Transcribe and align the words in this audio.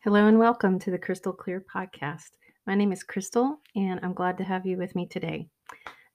Hello 0.00 0.26
and 0.26 0.38
welcome 0.38 0.78
to 0.78 0.90
the 0.90 0.98
Crystal 0.98 1.32
Clear 1.32 1.64
Podcast. 1.74 2.32
My 2.66 2.74
name 2.74 2.92
is 2.92 3.02
Crystal 3.02 3.56
and 3.74 3.98
I'm 4.02 4.12
glad 4.12 4.36
to 4.38 4.44
have 4.44 4.66
you 4.66 4.76
with 4.76 4.94
me 4.94 5.06
today. 5.06 5.48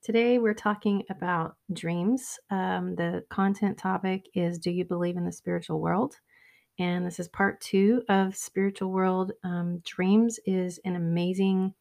Today 0.03 0.37
we're 0.37 0.53
talking 0.53 1.01
about 1.09 1.55
dreams. 1.73 2.37
Um, 2.51 2.93
the 2.93 3.23
content 3.31 3.79
topic 3.79 4.27
is 4.35 4.59
Do 4.59 4.69
you 4.69 4.85
believe 4.85 5.17
in 5.17 5.25
the 5.25 5.31
spiritual 5.31 5.79
world? 5.81 6.13
And 6.77 7.07
this 7.07 7.19
is 7.19 7.27
part 7.29 7.59
two 7.59 8.03
of 8.07 8.37
Spiritual 8.37 8.91
World. 8.91 9.31
Um, 9.43 9.81
dreams 9.83 10.39
is 10.45 10.79
an 10.85 10.95
amazing 10.95 11.73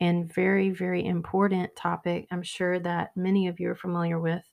and 0.00 0.32
very, 0.32 0.70
very 0.70 1.04
important 1.04 1.74
topic. 1.74 2.28
I'm 2.30 2.44
sure 2.44 2.78
that 2.78 3.10
many 3.16 3.48
of 3.48 3.58
you 3.58 3.70
are 3.70 3.76
familiar 3.76 4.20
with. 4.20 4.44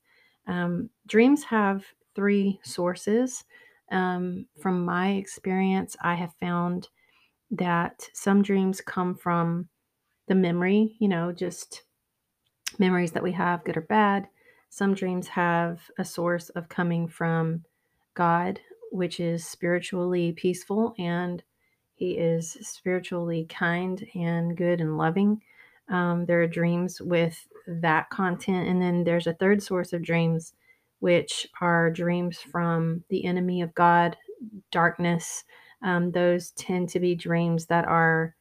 Um, 0.47 0.89
dreams 1.07 1.43
have 1.43 1.85
three 2.15 2.59
sources. 2.63 3.43
Um, 3.91 4.45
from 4.61 4.85
my 4.85 5.11
experience, 5.11 5.95
I 6.01 6.15
have 6.15 6.33
found 6.39 6.87
that 7.51 8.07
some 8.13 8.41
dreams 8.41 8.81
come 8.81 9.15
from 9.15 9.67
the 10.27 10.35
memory, 10.35 10.95
you 10.99 11.07
know, 11.07 11.31
just 11.31 11.83
memories 12.79 13.11
that 13.11 13.23
we 13.23 13.33
have, 13.33 13.63
good 13.63 13.77
or 13.77 13.81
bad. 13.81 14.27
Some 14.69 14.93
dreams 14.93 15.27
have 15.27 15.81
a 15.97 16.05
source 16.05 16.49
of 16.49 16.69
coming 16.69 17.07
from 17.07 17.65
God, 18.13 18.59
which 18.91 19.19
is 19.19 19.45
spiritually 19.45 20.31
peaceful 20.31 20.95
and 20.97 21.43
he 21.95 22.17
is 22.17 22.57
spiritually 22.61 23.45
kind 23.49 24.07
and 24.15 24.57
good 24.57 24.81
and 24.81 24.97
loving. 24.97 25.41
Um, 25.89 26.25
there 26.25 26.41
are 26.41 26.47
dreams 26.47 27.01
with 27.01 27.47
that 27.67 28.09
content. 28.09 28.67
And 28.67 28.81
then 28.81 29.03
there's 29.03 29.27
a 29.27 29.33
third 29.33 29.61
source 29.61 29.93
of 29.93 30.01
dreams, 30.01 30.53
which 30.99 31.47
are 31.61 31.91
dreams 31.91 32.39
from 32.39 33.03
the 33.09 33.25
enemy 33.25 33.61
of 33.61 33.73
God, 33.75 34.17
darkness. 34.71 35.43
Um, 35.83 36.11
those 36.11 36.51
tend 36.51 36.89
to 36.89 36.99
be 36.99 37.15
dreams 37.15 37.65
that 37.67 37.85
are 37.85 38.35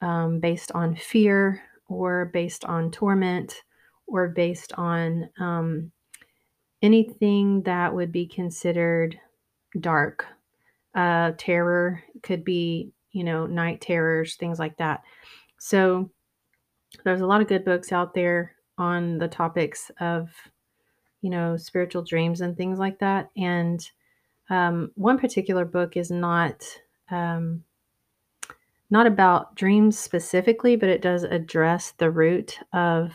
um, 0.00 0.40
based 0.40 0.72
on 0.72 0.96
fear 0.96 1.62
or 1.88 2.26
based 2.26 2.64
on 2.64 2.90
torment 2.90 3.62
or 4.06 4.28
based 4.28 4.72
on 4.74 5.28
um, 5.38 5.92
anything 6.82 7.62
that 7.62 7.94
would 7.94 8.12
be 8.12 8.26
considered 8.26 9.18
dark. 9.80 10.26
Uh, 10.94 11.32
terror 11.36 12.02
could 12.22 12.44
be, 12.44 12.90
you 13.12 13.24
know, 13.24 13.46
night 13.46 13.80
terrors, 13.80 14.36
things 14.36 14.58
like 14.58 14.76
that. 14.78 15.02
So 15.58 16.10
there's 17.04 17.20
a 17.20 17.26
lot 17.26 17.40
of 17.40 17.48
good 17.48 17.64
books 17.64 17.92
out 17.92 18.14
there 18.14 18.54
on 18.78 19.18
the 19.18 19.28
topics 19.28 19.90
of, 20.00 20.28
you 21.22 21.30
know, 21.30 21.56
spiritual 21.56 22.02
dreams 22.02 22.40
and 22.40 22.56
things 22.56 22.78
like 22.78 22.98
that. 22.98 23.30
And 23.36 23.88
um, 24.50 24.90
one 24.94 25.18
particular 25.18 25.64
book 25.64 25.96
is 25.96 26.10
not 26.10 26.64
um, 27.10 27.64
not 28.90 29.06
about 29.06 29.54
dreams 29.56 29.98
specifically, 29.98 30.76
but 30.76 30.88
it 30.88 31.02
does 31.02 31.24
address 31.24 31.92
the 31.98 32.10
root 32.10 32.58
of 32.72 33.12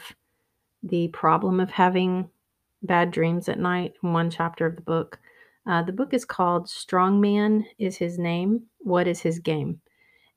the 0.83 1.07
problem 1.09 1.59
of 1.59 1.69
having 1.69 2.29
bad 2.83 3.11
dreams 3.11 3.47
at 3.47 3.59
night 3.59 3.93
in 4.03 4.11
one 4.13 4.29
chapter 4.29 4.65
of 4.65 4.75
the 4.75 4.81
book. 4.81 5.19
Uh, 5.67 5.83
the 5.83 5.93
book 5.93 6.13
is 6.13 6.25
called 6.25 6.67
Strong 6.67 7.21
Man 7.21 7.65
is 7.77 7.95
His 7.95 8.17
Name. 8.17 8.63
What 8.79 9.07
is 9.07 9.21
His 9.21 9.39
Game? 9.39 9.79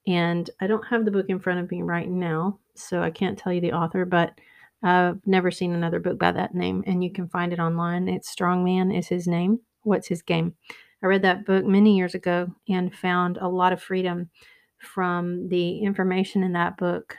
And 0.06 0.48
I 0.60 0.66
don't 0.66 0.86
have 0.86 1.04
the 1.04 1.10
book 1.10 1.26
in 1.28 1.40
front 1.40 1.60
of 1.60 1.70
me 1.70 1.82
right 1.82 2.08
now, 2.08 2.58
so 2.74 3.02
I 3.02 3.10
can't 3.10 3.38
tell 3.38 3.52
you 3.52 3.60
the 3.60 3.72
author, 3.72 4.04
but 4.04 4.38
I've 4.82 5.26
never 5.26 5.50
seen 5.50 5.72
another 5.72 5.98
book 5.98 6.18
by 6.18 6.32
that 6.32 6.54
name, 6.54 6.84
and 6.86 7.02
you 7.02 7.10
can 7.10 7.28
find 7.28 7.52
it 7.52 7.58
online. 7.58 8.08
It's 8.08 8.28
Strong 8.28 8.64
Man 8.64 8.90
is 8.90 9.08
His 9.08 9.26
Name. 9.26 9.60
What's 9.82 10.08
His 10.08 10.20
Game? 10.20 10.54
I 11.02 11.06
read 11.06 11.22
that 11.22 11.46
book 11.46 11.64
many 11.64 11.96
years 11.96 12.14
ago 12.14 12.54
and 12.68 12.94
found 12.94 13.38
a 13.38 13.48
lot 13.48 13.72
of 13.72 13.82
freedom 13.82 14.30
from 14.78 15.48
the 15.48 15.78
information 15.78 16.42
in 16.42 16.52
that 16.52 16.76
book. 16.76 17.16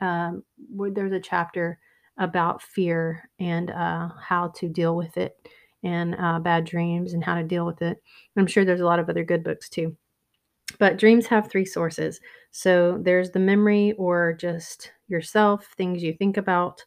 Um, 0.00 0.44
where 0.70 0.92
there's 0.92 1.12
a 1.12 1.18
chapter 1.18 1.80
about 2.18 2.62
fear 2.62 3.28
and 3.40 3.70
uh, 3.70 4.10
how 4.20 4.48
to 4.56 4.68
deal 4.68 4.96
with 4.96 5.16
it 5.16 5.36
and 5.82 6.14
uh, 6.16 6.38
bad 6.38 6.64
dreams 6.64 7.14
and 7.14 7.24
how 7.24 7.34
to 7.34 7.42
deal 7.42 7.66
with 7.66 7.82
it. 7.82 8.02
I'm 8.36 8.46
sure 8.46 8.64
there's 8.64 8.80
a 8.80 8.84
lot 8.84 8.98
of 8.98 9.08
other 9.08 9.24
good 9.24 9.42
books 9.42 9.68
too. 9.68 9.96
But 10.78 10.98
dreams 10.98 11.26
have 11.26 11.50
three 11.50 11.64
sources. 11.64 12.20
So 12.50 12.98
there's 13.00 13.30
the 13.30 13.40
memory 13.40 13.92
or 13.98 14.32
just 14.32 14.92
yourself, 15.08 15.68
things 15.76 16.02
you 16.02 16.12
think 16.12 16.36
about. 16.36 16.84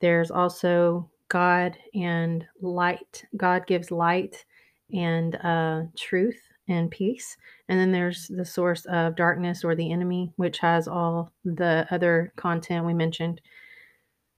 There's 0.00 0.30
also 0.30 1.10
God 1.28 1.76
and 1.94 2.46
light. 2.60 3.24
God 3.36 3.66
gives 3.66 3.90
light 3.90 4.44
and 4.92 5.36
uh, 5.36 5.82
truth 5.96 6.40
and 6.68 6.90
peace. 6.90 7.36
And 7.68 7.78
then 7.78 7.90
there's 7.90 8.28
the 8.28 8.44
source 8.44 8.84
of 8.86 9.16
darkness 9.16 9.64
or 9.64 9.74
the 9.74 9.90
enemy, 9.90 10.32
which 10.36 10.58
has 10.58 10.86
all 10.86 11.32
the 11.44 11.86
other 11.90 12.32
content 12.36 12.86
we 12.86 12.94
mentioned. 12.94 13.40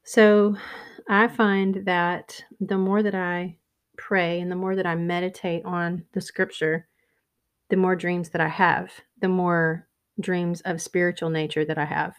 So 0.05 0.57
I 1.09 1.29
find 1.29 1.85
that 1.85 2.43
the 2.61 2.79
more 2.79 3.03
that 3.03 3.15
I 3.15 3.57
pray 3.97 4.41
and 4.41 4.51
the 4.51 4.57
more 4.57 4.77
that 4.77 4.87
I 4.87 4.95
meditate 4.95 5.65
on 5.65 6.05
the 6.13 6.21
scripture, 6.21 6.87
the 7.71 7.77
more 7.77 7.97
dreams 7.97 8.31
that 8.31 8.41
I 8.41 8.49
have, 8.49 8.91
the 9.21 9.29
more 9.29 9.89
dreams 10.21 10.61
of 10.63 10.81
spiritual 10.81 11.31
nature 11.31 11.65
that 11.65 11.79
I 11.79 11.85
have. 11.85 12.15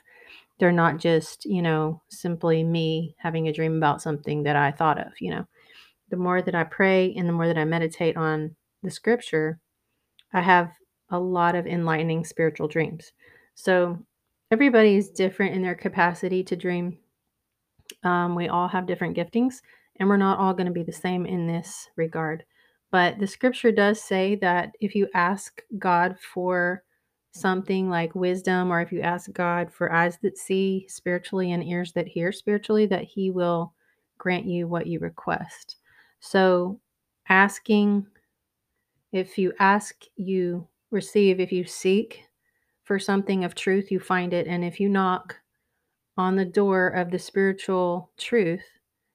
They're 0.60 0.72
not 0.72 1.00
just, 1.00 1.46
you 1.46 1.62
know, 1.62 2.02
simply 2.10 2.64
me 2.64 3.16
having 3.20 3.48
a 3.48 3.54
dream 3.54 3.78
about 3.78 4.02
something 4.02 4.44
that 4.44 4.56
I 4.56 4.72
thought 4.72 5.00
of, 5.00 5.14
you 5.20 5.32
know. 5.32 5.46
The 6.10 6.18
more 6.18 6.42
that 6.42 6.56
I 6.56 6.64
pray 6.64 7.14
and 7.16 7.28
the 7.28 7.34
more 7.34 7.48
that 7.48 7.58
I 7.58 7.66
meditate 7.66 8.16
on 8.16 8.56
the 8.84 8.92
scripture, 8.92 9.60
I 10.34 10.42
have 10.42 10.72
a 11.10 11.20
lot 11.20 11.56
of 11.56 11.68
enlightening 11.68 12.26
spiritual 12.26 12.68
dreams. 12.68 13.12
So 13.56 13.98
everybody 14.52 14.96
is 14.96 15.10
different 15.10 15.56
in 15.56 15.62
their 15.62 15.76
capacity 15.76 16.44
to 16.44 16.56
dream. 16.56 16.98
Um, 18.04 18.36
we 18.36 18.48
all 18.48 18.68
have 18.68 18.88
different 18.88 19.18
giftings, 19.18 19.62
and 20.00 20.08
we're 20.08 20.18
not 20.18 20.40
all 20.40 20.54
going 20.54 20.68
to 20.68 20.74
be 20.74 20.84
the 20.84 20.92
same 20.92 21.26
in 21.26 21.48
this 21.48 21.90
regard. 21.96 22.44
But 22.96 23.20
the 23.20 23.28
scripture 23.28 23.74
does 23.74 24.02
say 24.02 24.36
that 24.36 24.72
if 24.80 24.96
you 24.96 25.10
ask 25.14 25.62
God 25.78 26.18
for 26.18 26.82
something 27.34 27.90
like 27.90 28.16
wisdom, 28.16 28.72
or 28.72 28.80
if 28.80 28.90
you 28.90 29.02
ask 29.02 29.34
God 29.34 29.70
for 29.70 29.92
eyes 29.92 30.18
that 30.22 30.38
see 30.38 30.86
spiritually 30.88 31.52
and 31.52 31.62
ears 31.62 31.92
that 31.92 32.08
hear 32.08 32.32
spiritually, 32.32 32.86
that 32.86 33.04
He 33.04 33.32
will 33.32 33.74
grant 34.18 34.46
you 34.46 34.70
what 34.70 34.88
you 34.88 35.00
request. 35.00 35.76
So, 36.22 36.80
asking 37.28 38.08
if 39.12 39.38
you 39.38 39.52
ask, 39.60 40.06
you 40.16 40.66
receive. 40.90 41.42
If 41.42 41.52
you 41.52 41.66
seek 41.66 42.24
for 42.86 42.98
something 42.98 43.44
of 43.44 43.56
truth, 43.56 43.92
you 43.92 44.00
find 44.00 44.32
it. 44.32 44.48
And 44.48 44.64
if 44.64 44.80
you 44.80 44.88
knock 44.88 45.36
on 46.16 46.38
the 46.38 46.46
door 46.46 46.88
of 46.88 47.12
the 47.12 47.20
spiritual 47.20 48.12
truth, 48.18 48.64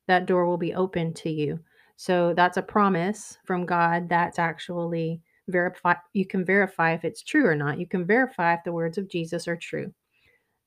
that 0.06 0.26
door 0.26 0.44
will 0.44 0.58
be 0.58 0.74
open 0.74 1.14
to 1.14 1.30
you. 1.30 1.60
So 2.00 2.32
that's 2.32 2.56
a 2.56 2.62
promise 2.62 3.36
from 3.44 3.66
God 3.66 4.08
that's 4.08 4.38
actually 4.38 5.20
verify 5.48 5.96
you 6.14 6.24
can 6.24 6.46
verify 6.46 6.94
if 6.94 7.04
it's 7.04 7.22
true 7.22 7.44
or 7.44 7.54
not. 7.54 7.78
You 7.78 7.86
can 7.86 8.06
verify 8.06 8.54
if 8.54 8.64
the 8.64 8.72
words 8.72 8.96
of 8.96 9.06
Jesus 9.06 9.46
are 9.46 9.56
true 9.56 9.92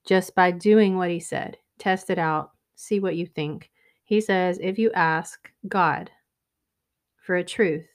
just 0.05 0.35
by 0.35 0.51
doing 0.51 0.95
what 0.95 1.09
he 1.09 1.19
said. 1.19 1.57
Test 1.79 2.11
it 2.11 2.19
out, 2.19 2.51
see 2.75 2.99
what 2.99 3.15
you 3.15 3.25
think. 3.25 3.71
He 4.03 4.21
says 4.21 4.59
if 4.61 4.77
you 4.77 4.91
ask 4.91 5.51
God 5.67 6.11
for 7.17 7.37
a 7.37 7.43
truth, 7.43 7.87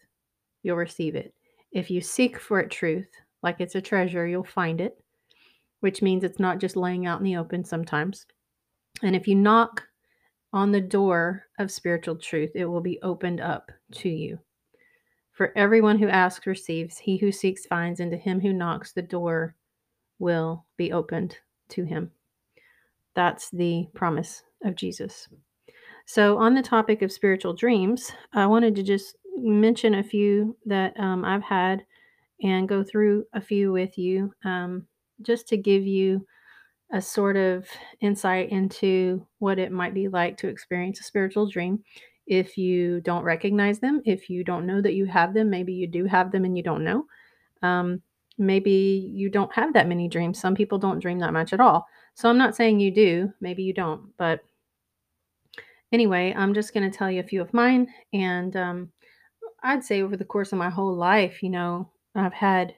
you'll 0.64 0.74
receive 0.74 1.14
it. 1.14 1.32
If 1.70 1.92
you 1.92 2.00
seek 2.00 2.40
for 2.40 2.58
it 2.58 2.72
truth, 2.72 3.08
like 3.44 3.60
it's 3.60 3.76
a 3.76 3.80
treasure, 3.80 4.26
you'll 4.26 4.42
find 4.42 4.80
it, 4.80 4.98
which 5.78 6.02
means 6.02 6.24
it's 6.24 6.40
not 6.40 6.58
just 6.58 6.74
laying 6.74 7.06
out 7.06 7.20
in 7.20 7.24
the 7.24 7.36
open 7.36 7.64
sometimes. 7.64 8.26
And 9.04 9.14
if 9.14 9.28
you 9.28 9.36
knock 9.36 9.84
on 10.52 10.72
the 10.72 10.80
door 10.80 11.44
of 11.58 11.70
spiritual 11.70 12.16
truth, 12.16 12.50
it 12.54 12.64
will 12.64 12.80
be 12.80 13.00
opened 13.02 13.40
up 13.40 13.70
to 13.92 14.08
you. 14.08 14.38
For 15.32 15.52
everyone 15.56 15.98
who 15.98 16.08
asks 16.08 16.46
receives, 16.46 16.98
he 16.98 17.16
who 17.16 17.30
seeks 17.30 17.66
finds, 17.66 18.00
and 18.00 18.10
to 18.10 18.16
him 18.16 18.40
who 18.40 18.52
knocks, 18.52 18.92
the 18.92 19.02
door 19.02 19.54
will 20.18 20.64
be 20.76 20.92
opened 20.92 21.36
to 21.70 21.84
him. 21.84 22.10
That's 23.14 23.50
the 23.50 23.86
promise 23.94 24.42
of 24.64 24.74
Jesus. 24.74 25.28
So, 26.06 26.38
on 26.38 26.54
the 26.54 26.62
topic 26.62 27.02
of 27.02 27.12
spiritual 27.12 27.52
dreams, 27.52 28.10
I 28.32 28.46
wanted 28.46 28.74
to 28.76 28.82
just 28.82 29.16
mention 29.36 29.94
a 29.94 30.02
few 30.02 30.56
that 30.66 30.98
um, 30.98 31.24
I've 31.24 31.42
had 31.42 31.84
and 32.42 32.68
go 32.68 32.82
through 32.82 33.26
a 33.34 33.40
few 33.40 33.72
with 33.72 33.98
you 33.98 34.32
um, 34.44 34.86
just 35.22 35.48
to 35.48 35.56
give 35.56 35.86
you 35.86 36.26
a 36.92 37.00
sort 37.00 37.36
of 37.36 37.66
insight 38.00 38.50
into 38.50 39.26
what 39.38 39.58
it 39.58 39.70
might 39.70 39.94
be 39.94 40.08
like 40.08 40.36
to 40.38 40.48
experience 40.48 41.00
a 41.00 41.04
spiritual 41.04 41.48
dream. 41.48 41.82
If 42.26 42.56
you 42.56 43.00
don't 43.00 43.24
recognize 43.24 43.78
them, 43.78 44.02
if 44.04 44.30
you 44.30 44.44
don't 44.44 44.66
know 44.66 44.80
that 44.82 44.94
you 44.94 45.06
have 45.06 45.34
them, 45.34 45.50
maybe 45.50 45.72
you 45.72 45.86
do 45.86 46.04
have 46.06 46.32
them 46.32 46.44
and 46.44 46.56
you 46.56 46.62
don't 46.62 46.84
know. 46.84 47.04
Um, 47.62 48.02
maybe 48.38 49.10
you 49.12 49.28
don't 49.30 49.52
have 49.54 49.72
that 49.74 49.88
many 49.88 50.08
dreams. 50.08 50.40
Some 50.40 50.54
people 50.54 50.78
don't 50.78 51.00
dream 51.00 51.18
that 51.20 51.32
much 51.32 51.52
at 51.52 51.60
all. 51.60 51.86
So 52.14 52.28
I'm 52.28 52.38
not 52.38 52.56
saying 52.56 52.80
you 52.80 52.90
do, 52.90 53.32
maybe 53.40 53.62
you 53.62 53.72
don't, 53.72 54.16
but 54.16 54.40
anyway, 55.92 56.34
I'm 56.36 56.54
just 56.54 56.72
going 56.72 56.90
to 56.90 56.96
tell 56.96 57.10
you 57.10 57.20
a 57.20 57.24
few 57.24 57.40
of 57.40 57.54
mine. 57.54 57.88
And 58.12 58.56
um, 58.56 58.92
I'd 59.62 59.84
say 59.84 60.02
over 60.02 60.16
the 60.16 60.24
course 60.24 60.52
of 60.52 60.58
my 60.58 60.70
whole 60.70 60.94
life, 60.94 61.42
you 61.42 61.50
know, 61.50 61.90
I've 62.14 62.32
had 62.32 62.74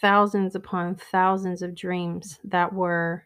thousands 0.00 0.54
upon 0.54 0.96
thousands 0.96 1.62
of 1.62 1.74
dreams 1.74 2.38
that 2.44 2.72
were 2.72 3.25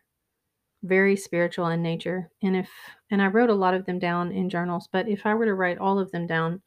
very 0.82 1.16
spiritual 1.16 1.68
in 1.68 1.82
nature. 1.82 2.30
And 2.42 2.56
if, 2.56 2.70
and 3.10 3.20
I 3.20 3.26
wrote 3.26 3.50
a 3.50 3.54
lot 3.54 3.74
of 3.74 3.84
them 3.86 3.98
down 3.98 4.32
in 4.32 4.48
journals, 4.48 4.88
but 4.90 5.08
if 5.08 5.26
I 5.26 5.34
were 5.34 5.46
to 5.46 5.54
write 5.54 5.78
all 5.78 5.98
of 5.98 6.10
them 6.10 6.26
down, 6.26 6.62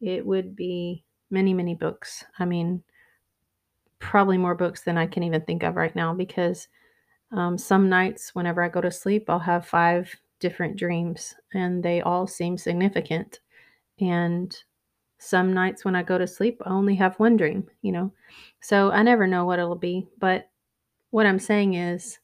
it 0.00 0.24
would 0.24 0.54
be 0.54 1.04
many, 1.30 1.52
many 1.52 1.74
books. 1.74 2.24
I 2.38 2.44
mean, 2.44 2.82
probably 3.98 4.38
more 4.38 4.54
books 4.54 4.82
than 4.82 4.98
I 4.98 5.06
can 5.06 5.22
even 5.22 5.40
think 5.42 5.62
of 5.62 5.76
right 5.76 5.94
now 5.96 6.14
because 6.14 6.68
um, 7.32 7.58
some 7.58 7.88
nights, 7.88 8.34
whenever 8.34 8.62
I 8.62 8.68
go 8.68 8.80
to 8.80 8.90
sleep, 8.90 9.28
I'll 9.28 9.38
have 9.38 9.66
five 9.66 10.14
different 10.38 10.76
dreams 10.76 11.34
and 11.54 11.82
they 11.82 12.02
all 12.02 12.26
seem 12.26 12.56
significant. 12.56 13.40
And 14.00 14.56
some 15.18 15.54
nights 15.54 15.84
when 15.84 15.96
I 15.96 16.02
go 16.02 16.18
to 16.18 16.26
sleep, 16.26 16.60
I 16.64 16.70
only 16.70 16.94
have 16.96 17.18
one 17.18 17.36
dream, 17.36 17.66
you 17.82 17.90
know. 17.90 18.12
So 18.60 18.90
I 18.90 19.02
never 19.02 19.26
know 19.26 19.44
what 19.44 19.58
it'll 19.58 19.74
be. 19.74 20.06
But 20.18 20.48
what 21.10 21.26
I'm 21.26 21.38
saying 21.38 21.74
is, 21.74 22.18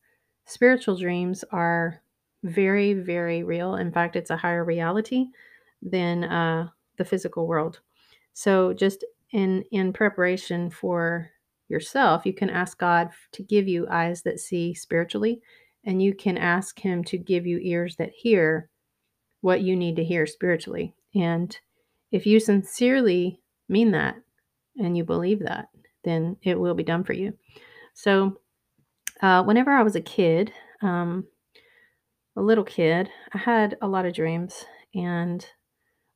spiritual 0.47 0.97
dreams 0.97 1.45
are 1.53 2.03
very, 2.43 2.95
very 2.95 3.43
real. 3.43 3.77
In 3.77 3.93
fact, 3.93 4.17
it's 4.17 4.31
a 4.31 4.37
higher 4.37 4.65
reality 4.65 5.27
than 5.81 6.25
uh, 6.25 6.69
the 6.97 7.05
physical 7.05 7.47
world. 7.47 7.81
So 8.33 8.73
just 8.73 9.05
in 9.33 9.65
in 9.71 9.93
preparation 9.93 10.71
for 10.71 11.31
yourself, 11.69 12.27
you 12.27 12.35
can 12.35 12.51
ask 12.51 12.79
God 12.79 13.11
to 13.33 13.43
give 13.43 13.69
you 13.69 13.87
eyes 13.89 14.23
that 14.23 14.41
see 14.41 14.75
spiritually, 14.75 15.41
and 15.85 16.03
you 16.03 16.15
can 16.15 16.37
ask 16.37 16.79
Him 16.79 17.03
to 17.05 17.19
give 17.19 17.47
you 17.47 17.59
ears 17.59 17.97
that 17.97 18.11
hear 18.11 18.69
what 19.41 19.63
you 19.63 19.77
need 19.77 19.97
to 19.97 20.05
hear 20.05 20.27
spiritually. 20.27 20.95
And 21.15 21.57
if 22.11 22.27
you 22.27 22.41
sincerely 22.41 23.41
mean 23.69 23.91
that 23.93 24.17
and 24.79 24.97
you 24.97 25.05
believe 25.05 25.41
that, 25.41 25.69
then 26.05 26.37
it 26.43 26.59
will 26.59 26.75
be 26.75 26.85
done 26.85 27.05
for 27.05 27.13
you. 27.13 27.33
So, 27.95 28.39
uh, 29.23 29.43
whenever 29.45 29.71
I 29.71 29.83
was 29.83 29.97
a 29.97 30.01
kid, 30.01 30.53
um, 30.83 31.27
a 32.37 32.43
little 32.43 32.65
kid, 32.65 33.09
I 33.33 33.39
had 33.39 33.77
a 33.81 33.89
lot 33.89 34.05
of 34.05 34.15
dreams. 34.15 34.65
And 34.95 35.47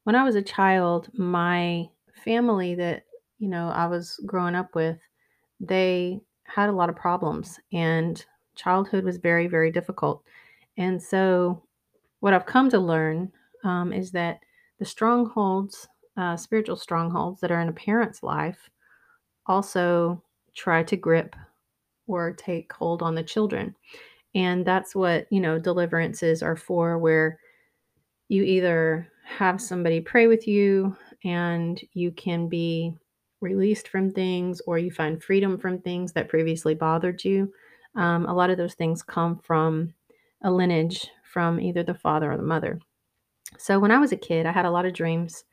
when 0.05 0.17
I 0.17 0.25
was 0.25 0.35
a 0.35 0.43
child, 0.43 1.09
my 1.15 1.89
family 2.25 2.75
that, 2.75 3.05
you 3.39 3.49
know, 3.49 3.69
I 3.69 3.87
was 3.87 4.21
growing 4.27 4.55
up 4.55 4.75
with, 4.75 4.99
they 5.61 6.21
had 6.45 6.69
a 6.69 6.73
lot 6.73 6.89
of 6.89 6.97
problems 6.97 7.59
and 7.73 8.25
childhood 8.55 9.05
was 9.05 9.19
very, 9.19 9.47
very 9.47 9.71
difficult. 9.71 10.23
And 10.77 11.03
so, 11.03 11.63
what 12.21 12.35
I've 12.35 12.47
come 12.47 12.71
to 12.71 12.79
learn 12.79 13.31
um, 13.63 13.93
is 13.93 14.11
that 14.13 14.41
the 14.79 14.85
strongholds, 14.85 15.87
uh, 16.17 16.37
spiritual 16.37 16.77
strongholds 16.77 17.41
that 17.41 17.51
are 17.51 17.61
in 17.61 17.69
a 17.69 17.73
parent's 17.73 18.23
life, 18.23 18.71
also 19.47 20.23
try 20.55 20.83
to 20.83 20.97
grip 20.97 21.37
or 22.07 22.33
take 22.33 22.73
hold 22.73 23.03
on 23.03 23.15
the 23.15 23.23
children. 23.23 23.75
And 24.35 24.65
that's 24.65 24.95
what, 24.95 25.27
you 25.31 25.41
know, 25.41 25.59
deliverances 25.59 26.43
are 26.43 26.57
for, 26.57 26.99
where 26.99 27.39
you 28.29 28.43
either 28.43 29.09
have 29.25 29.61
somebody 29.61 30.01
pray 30.01 30.27
with 30.27 30.47
you 30.47 30.97
and 31.25 31.81
you 31.95 32.13
can 32.13 32.49
be 32.49 32.95
released 33.41 33.89
from 33.89 34.11
things 34.11 34.61
or 34.67 34.79
you 34.79 34.91
find 34.91 35.23
freedom 35.23 35.59
from 35.59 35.79
things 35.79 36.13
that 36.13 36.29
previously 36.29 36.75
bothered 36.75 37.25
you. 37.25 37.53
Um, 37.95 38.27
a 38.27 38.35
lot 38.35 38.51
of 38.51 38.59
those 38.59 38.75
things 38.75 39.03
come 39.03 39.39
from 39.39 39.95
a 40.43 40.51
lineage 40.51 41.09
from 41.23 41.61
either 41.61 41.83
the 41.83 41.95
father 41.95 42.33
or 42.33 42.37
the 42.37 42.43
mother. 42.43 42.79
So 43.59 43.79
when 43.79 43.91
I 43.91 43.99
was 43.99 44.13
a 44.13 44.17
kid, 44.17 44.47
I 44.47 44.53
had 44.53 44.65
a 44.65 44.71
lot 44.71 44.87
of 44.87 44.93
dreams, 44.93 45.45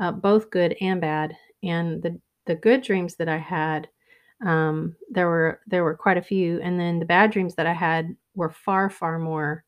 uh, 0.00 0.12
both 0.12 0.50
good 0.50 0.76
and 0.80 1.00
bad. 1.00 1.36
And 1.62 2.02
the 2.02 2.18
the 2.46 2.54
good 2.54 2.82
dreams 2.82 3.14
that 3.16 3.28
I 3.28 3.36
had, 3.36 3.88
um, 4.44 4.96
there 5.10 5.28
were 5.28 5.60
there 5.66 5.84
were 5.84 5.94
quite 5.96 6.16
a 6.18 6.22
few, 6.22 6.60
and 6.60 6.78
then 6.80 6.98
the 6.98 7.04
bad 7.06 7.30
dreams 7.30 7.54
that 7.56 7.66
I 7.66 7.72
had 7.74 8.16
were 8.34 8.50
far 8.50 8.90
far 8.90 9.18
more 9.18 9.64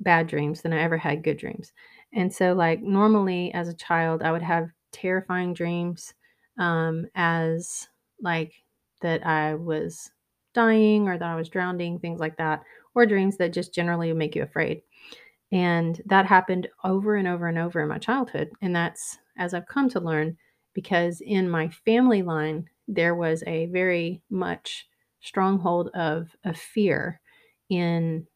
bad 0.00 0.26
dreams 0.28 0.62
than 0.62 0.72
I 0.72 0.80
ever 0.82 0.96
had 0.98 1.24
good 1.24 1.38
dreams. 1.38 1.72
And 2.12 2.32
so, 2.32 2.54
like 2.54 2.82
normally 2.82 3.52
as 3.54 3.68
a 3.68 3.74
child, 3.74 4.22
I 4.22 4.32
would 4.32 4.42
have 4.42 4.70
terrifying 4.92 5.54
dreams, 5.54 6.14
um, 6.58 7.06
as 7.14 7.88
like 8.20 8.52
that 9.02 9.26
I 9.26 9.54
was 9.54 10.10
dying 10.54 11.08
or 11.08 11.18
that 11.18 11.28
I 11.28 11.36
was 11.36 11.48
drowning, 11.48 11.98
things 11.98 12.20
like 12.20 12.36
that, 12.38 12.62
or 12.94 13.06
dreams 13.06 13.36
that 13.38 13.52
just 13.52 13.74
generally 13.74 14.12
make 14.12 14.34
you 14.36 14.42
afraid. 14.42 14.82
And 15.52 16.00
that 16.06 16.26
happened 16.26 16.68
over 16.84 17.16
and 17.16 17.26
over 17.28 17.46
and 17.48 17.58
over 17.58 17.80
in 17.80 17.88
my 17.88 17.98
childhood. 17.98 18.50
And 18.60 18.74
that's 18.76 19.18
as 19.38 19.54
I've 19.54 19.66
come 19.66 19.88
to 19.90 20.00
learn 20.00 20.36
because 20.74 21.20
in 21.22 21.48
my 21.48 21.68
family 21.68 22.22
line, 22.22 22.68
there 22.88 23.14
was 23.14 23.44
a 23.46 23.66
very 23.66 24.22
much 24.30 24.88
stronghold 25.20 25.90
of, 25.94 26.34
of 26.44 26.56
fear 26.56 27.20
in 27.68 28.26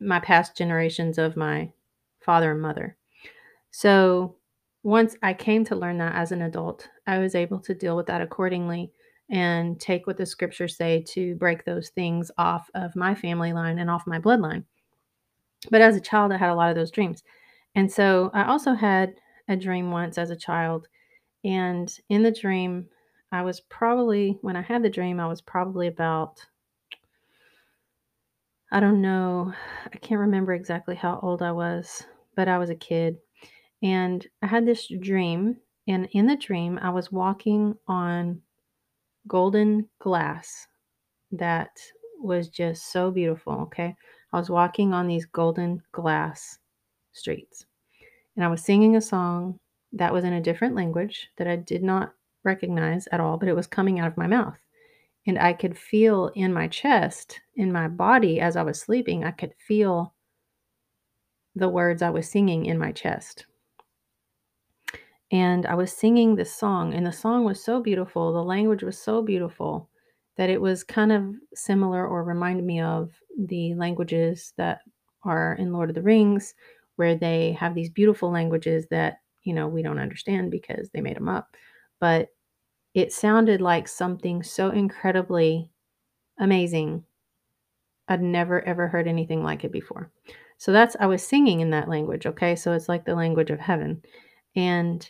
my 0.00 0.20
past 0.20 0.56
generations 0.56 1.18
of 1.18 1.36
my 1.36 1.70
father 2.20 2.52
and 2.52 2.62
mother. 2.62 2.96
So 3.70 4.36
once 4.82 5.16
I 5.22 5.34
came 5.34 5.64
to 5.66 5.76
learn 5.76 5.98
that 5.98 6.14
as 6.14 6.32
an 6.32 6.42
adult, 6.42 6.88
I 7.06 7.18
was 7.18 7.34
able 7.34 7.58
to 7.60 7.74
deal 7.74 7.96
with 7.96 8.06
that 8.06 8.22
accordingly 8.22 8.92
and 9.30 9.78
take 9.78 10.06
what 10.06 10.16
the 10.16 10.26
scriptures 10.26 10.76
say 10.76 11.04
to 11.08 11.34
break 11.36 11.64
those 11.64 11.90
things 11.90 12.30
off 12.38 12.70
of 12.74 12.96
my 12.96 13.14
family 13.14 13.52
line 13.52 13.78
and 13.78 13.90
off 13.90 14.06
my 14.06 14.18
bloodline. 14.18 14.64
But 15.70 15.82
as 15.82 15.96
a 15.96 16.00
child, 16.00 16.32
I 16.32 16.38
had 16.38 16.50
a 16.50 16.54
lot 16.54 16.70
of 16.70 16.76
those 16.76 16.90
dreams. 16.90 17.22
And 17.74 17.90
so 17.90 18.30
I 18.32 18.44
also 18.44 18.72
had 18.72 19.14
a 19.48 19.56
dream 19.56 19.90
once 19.90 20.18
as 20.18 20.30
a 20.30 20.36
child. 20.36 20.88
And 21.44 21.94
in 22.08 22.22
the 22.22 22.32
dream, 22.32 22.86
I 23.32 23.42
was 23.42 23.60
probably, 23.60 24.38
when 24.42 24.56
I 24.56 24.62
had 24.62 24.82
the 24.82 24.90
dream, 24.90 25.20
I 25.20 25.26
was 25.26 25.40
probably 25.40 25.86
about, 25.86 26.44
I 28.72 28.80
don't 28.80 29.00
know, 29.00 29.52
I 29.92 29.96
can't 29.98 30.20
remember 30.20 30.52
exactly 30.52 30.96
how 30.96 31.20
old 31.22 31.42
I 31.42 31.52
was, 31.52 32.04
but 32.34 32.48
I 32.48 32.58
was 32.58 32.70
a 32.70 32.74
kid. 32.74 33.18
And 33.82 34.26
I 34.42 34.46
had 34.46 34.66
this 34.66 34.88
dream. 35.00 35.56
And 35.88 36.08
in 36.12 36.26
the 36.26 36.36
dream, 36.36 36.78
I 36.82 36.90
was 36.90 37.10
walking 37.10 37.74
on 37.88 38.42
golden 39.26 39.88
glass 40.00 40.66
that 41.32 41.70
was 42.20 42.48
just 42.48 42.92
so 42.92 43.10
beautiful. 43.10 43.54
Okay. 43.62 43.94
I 44.32 44.38
was 44.38 44.50
walking 44.50 44.92
on 44.92 45.06
these 45.06 45.26
golden 45.26 45.82
glass 45.92 46.58
streets 47.12 47.66
and 48.36 48.44
I 48.44 48.48
was 48.48 48.62
singing 48.62 48.96
a 48.96 49.00
song 49.00 49.58
that 49.92 50.12
was 50.12 50.24
in 50.24 50.34
a 50.34 50.40
different 50.40 50.74
language 50.74 51.28
that 51.36 51.48
I 51.48 51.56
did 51.56 51.82
not 51.82 52.12
recognize 52.44 53.06
at 53.12 53.20
all, 53.20 53.36
but 53.36 53.48
it 53.48 53.56
was 53.56 53.66
coming 53.66 54.00
out 54.00 54.08
of 54.08 54.16
my 54.16 54.26
mouth. 54.26 54.58
And 55.26 55.38
I 55.38 55.52
could 55.52 55.76
feel 55.76 56.28
in 56.34 56.52
my 56.52 56.68
chest, 56.68 57.40
in 57.56 57.72
my 57.72 57.88
body 57.88 58.40
as 58.40 58.56
I 58.56 58.62
was 58.62 58.80
sleeping, 58.80 59.24
I 59.24 59.30
could 59.30 59.54
feel 59.66 60.14
the 61.54 61.68
words 61.68 62.02
I 62.02 62.10
was 62.10 62.30
singing 62.30 62.66
in 62.66 62.78
my 62.78 62.92
chest. 62.92 63.46
And 65.32 65.66
I 65.66 65.74
was 65.74 65.92
singing 65.92 66.34
this 66.34 66.52
song, 66.52 66.94
and 66.94 67.06
the 67.06 67.12
song 67.12 67.44
was 67.44 67.62
so 67.62 67.80
beautiful. 67.80 68.32
The 68.32 68.42
language 68.42 68.82
was 68.82 68.98
so 68.98 69.22
beautiful 69.22 69.88
that 70.36 70.50
it 70.50 70.60
was 70.60 70.82
kind 70.82 71.12
of 71.12 71.34
similar 71.54 72.06
or 72.06 72.24
reminded 72.24 72.64
me 72.64 72.80
of 72.80 73.12
the 73.38 73.74
languages 73.74 74.52
that 74.56 74.80
are 75.22 75.54
in 75.54 75.72
Lord 75.72 75.90
of 75.90 75.94
the 75.94 76.02
Rings, 76.02 76.54
where 76.96 77.14
they 77.14 77.52
have 77.52 77.74
these 77.74 77.90
beautiful 77.90 78.30
languages 78.30 78.86
that, 78.90 79.18
you 79.44 79.54
know, 79.54 79.68
we 79.68 79.82
don't 79.82 79.98
understand 79.98 80.50
because 80.50 80.90
they 80.90 81.00
made 81.00 81.16
them 81.16 81.28
up. 81.28 81.56
But 82.00 82.30
it 82.94 83.12
sounded 83.12 83.60
like 83.60 83.86
something 83.86 84.42
so 84.42 84.70
incredibly 84.70 85.70
amazing. 86.38 87.04
I'd 88.08 88.22
never 88.22 88.66
ever 88.66 88.88
heard 88.88 89.06
anything 89.06 89.44
like 89.44 89.64
it 89.64 89.70
before. 89.70 90.10
So 90.58 90.72
that's, 90.72 90.96
I 90.98 91.06
was 91.06 91.22
singing 91.22 91.60
in 91.60 91.70
that 91.70 91.88
language, 91.88 92.26
okay? 92.26 92.56
So 92.56 92.72
it's 92.72 92.88
like 92.88 93.04
the 93.04 93.14
language 93.14 93.50
of 93.50 93.60
heaven. 93.60 94.02
And 94.56 95.08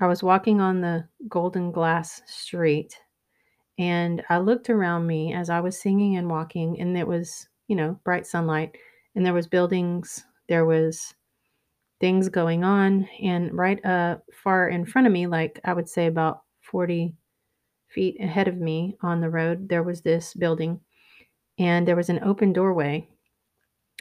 I 0.00 0.06
was 0.06 0.22
walking 0.22 0.60
on 0.60 0.80
the 0.80 1.06
golden 1.28 1.72
glass 1.72 2.22
street 2.26 2.96
and 3.78 4.22
I 4.28 4.38
looked 4.38 4.70
around 4.70 5.06
me 5.06 5.32
as 5.34 5.50
I 5.50 5.60
was 5.60 5.80
singing 5.80 6.16
and 6.16 6.28
walking, 6.28 6.78
and 6.80 6.98
it 6.98 7.06
was, 7.06 7.48
you 7.66 7.76
know, 7.76 7.98
bright 8.04 8.26
sunlight, 8.26 8.76
and 9.14 9.24
there 9.24 9.32
was 9.32 9.46
buildings, 9.46 10.24
there 10.48 10.66
was 10.66 11.14
things 12.00 12.28
going 12.28 12.64
on, 12.64 13.08
and 13.22 13.52
right 13.56 13.84
uh 13.84 14.18
far 14.32 14.68
in 14.68 14.86
front 14.86 15.06
of 15.06 15.12
me, 15.12 15.26
like 15.26 15.60
I 15.64 15.72
would 15.74 15.88
say 15.88 16.06
about 16.06 16.42
40 16.62 17.14
feet 17.88 18.20
ahead 18.20 18.48
of 18.48 18.56
me 18.58 18.96
on 19.02 19.20
the 19.20 19.30
road, 19.30 19.68
there 19.68 19.82
was 19.82 20.02
this 20.02 20.34
building, 20.34 20.80
and 21.58 21.86
there 21.86 21.96
was 21.96 22.08
an 22.08 22.24
open 22.24 22.52
doorway 22.52 23.08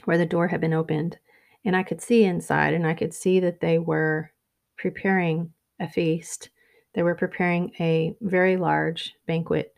where 0.06 0.18
the 0.18 0.26
door 0.26 0.48
had 0.48 0.62
been 0.62 0.74
opened, 0.74 1.18
and 1.66 1.76
I 1.76 1.84
could 1.84 2.02
see 2.02 2.24
inside, 2.24 2.74
and 2.74 2.88
I 2.88 2.94
could 2.94 3.14
see 3.14 3.40
that 3.42 3.60
they 3.60 3.80
were 3.80 4.32
preparing 4.78 5.54
a 5.80 5.90
feast. 5.90 6.50
They 6.94 7.04
were 7.04 7.16
preparing 7.16 7.74
a 7.80 8.16
very 8.22 8.58
large 8.58 9.14
banquet. 9.28 9.74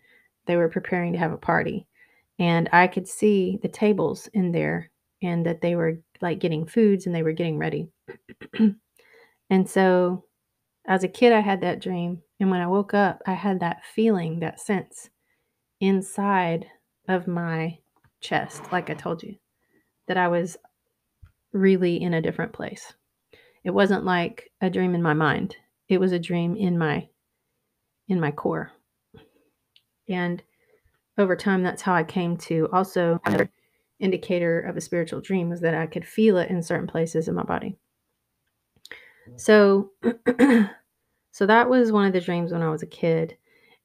They 0.46 0.56
were 0.58 0.70
preparing 0.70 1.14
to 1.14 1.20
have 1.20 1.32
a 1.32 1.38
party. 1.38 1.88
And 2.40 2.70
I 2.72 2.88
could 2.88 3.08
see 3.08 3.60
the 3.62 3.68
tables 3.68 4.28
in 4.34 4.52
there 4.52 4.91
and 5.22 5.46
that 5.46 5.62
they 5.62 5.76
were 5.76 5.98
like 6.22 6.40
getting 6.40 6.66
foods 6.66 7.06
and 7.06 7.16
they 7.16 7.24
were 7.24 7.32
getting 7.32 7.58
ready. 7.58 7.90
and 9.50 9.70
so 9.70 10.26
as 10.88 11.04
a 11.04 11.08
kid, 11.08 11.32
I 11.32 11.40
had 11.40 11.62
that 11.62 11.82
dream. 11.82 12.22
And 12.40 12.50
when 12.50 12.62
I 12.62 12.68
woke 12.68 12.94
up, 12.94 13.22
I 13.26 13.34
had 13.34 13.60
that 13.60 13.84
feeling, 13.86 14.40
that 14.40 14.60
sense 14.60 15.10
inside 15.80 16.66
of 17.08 17.28
my 17.28 17.78
chest, 18.20 18.72
like 18.72 18.90
I 18.90 18.94
told 18.94 19.24
you, 19.24 19.36
that 20.08 20.18
I 20.18 20.28
was 20.28 20.58
really 21.54 22.02
in 22.02 22.14
a 22.14 22.22
different 22.22 22.54
place. 22.54 22.94
It 23.64 23.72
wasn't 23.72 24.06
like 24.06 24.50
a 24.62 24.70
dream 24.70 24.96
in 24.96 25.02
my 25.02 25.14
mind. 25.14 25.56
It 25.88 26.00
was 26.00 26.12
a 26.12 26.20
dream 26.20 26.56
in 26.56 26.78
my 26.78 27.08
in 28.08 28.20
my 28.20 28.32
core. 28.32 28.72
And 30.10 30.42
over 31.18 31.36
time 31.36 31.64
that's 31.64 31.82
how 31.82 31.94
I 31.94 32.04
came 32.04 32.38
to 32.38 32.68
also 32.74 33.20
indicator 34.02 34.60
of 34.60 34.76
a 34.76 34.82
spiritual 34.82 35.22
dream 35.22 35.50
was 35.50 35.62
that 35.62 35.76
I 35.76 35.88
could 35.88 36.06
feel 36.06 36.38
it 36.38 36.50
in 36.50 36.62
certain 36.62 36.88
places 36.88 37.28
in 37.28 37.36
my 37.36 37.44
body. 37.44 37.78
So 39.38 39.92
so 41.32 41.46
that 41.46 41.70
was 41.70 41.92
one 41.92 42.06
of 42.06 42.14
the 42.14 42.22
dreams 42.22 42.52
when 42.52 42.62
I 42.62 42.70
was 42.70 42.84
a 42.84 42.88
kid. 42.88 43.38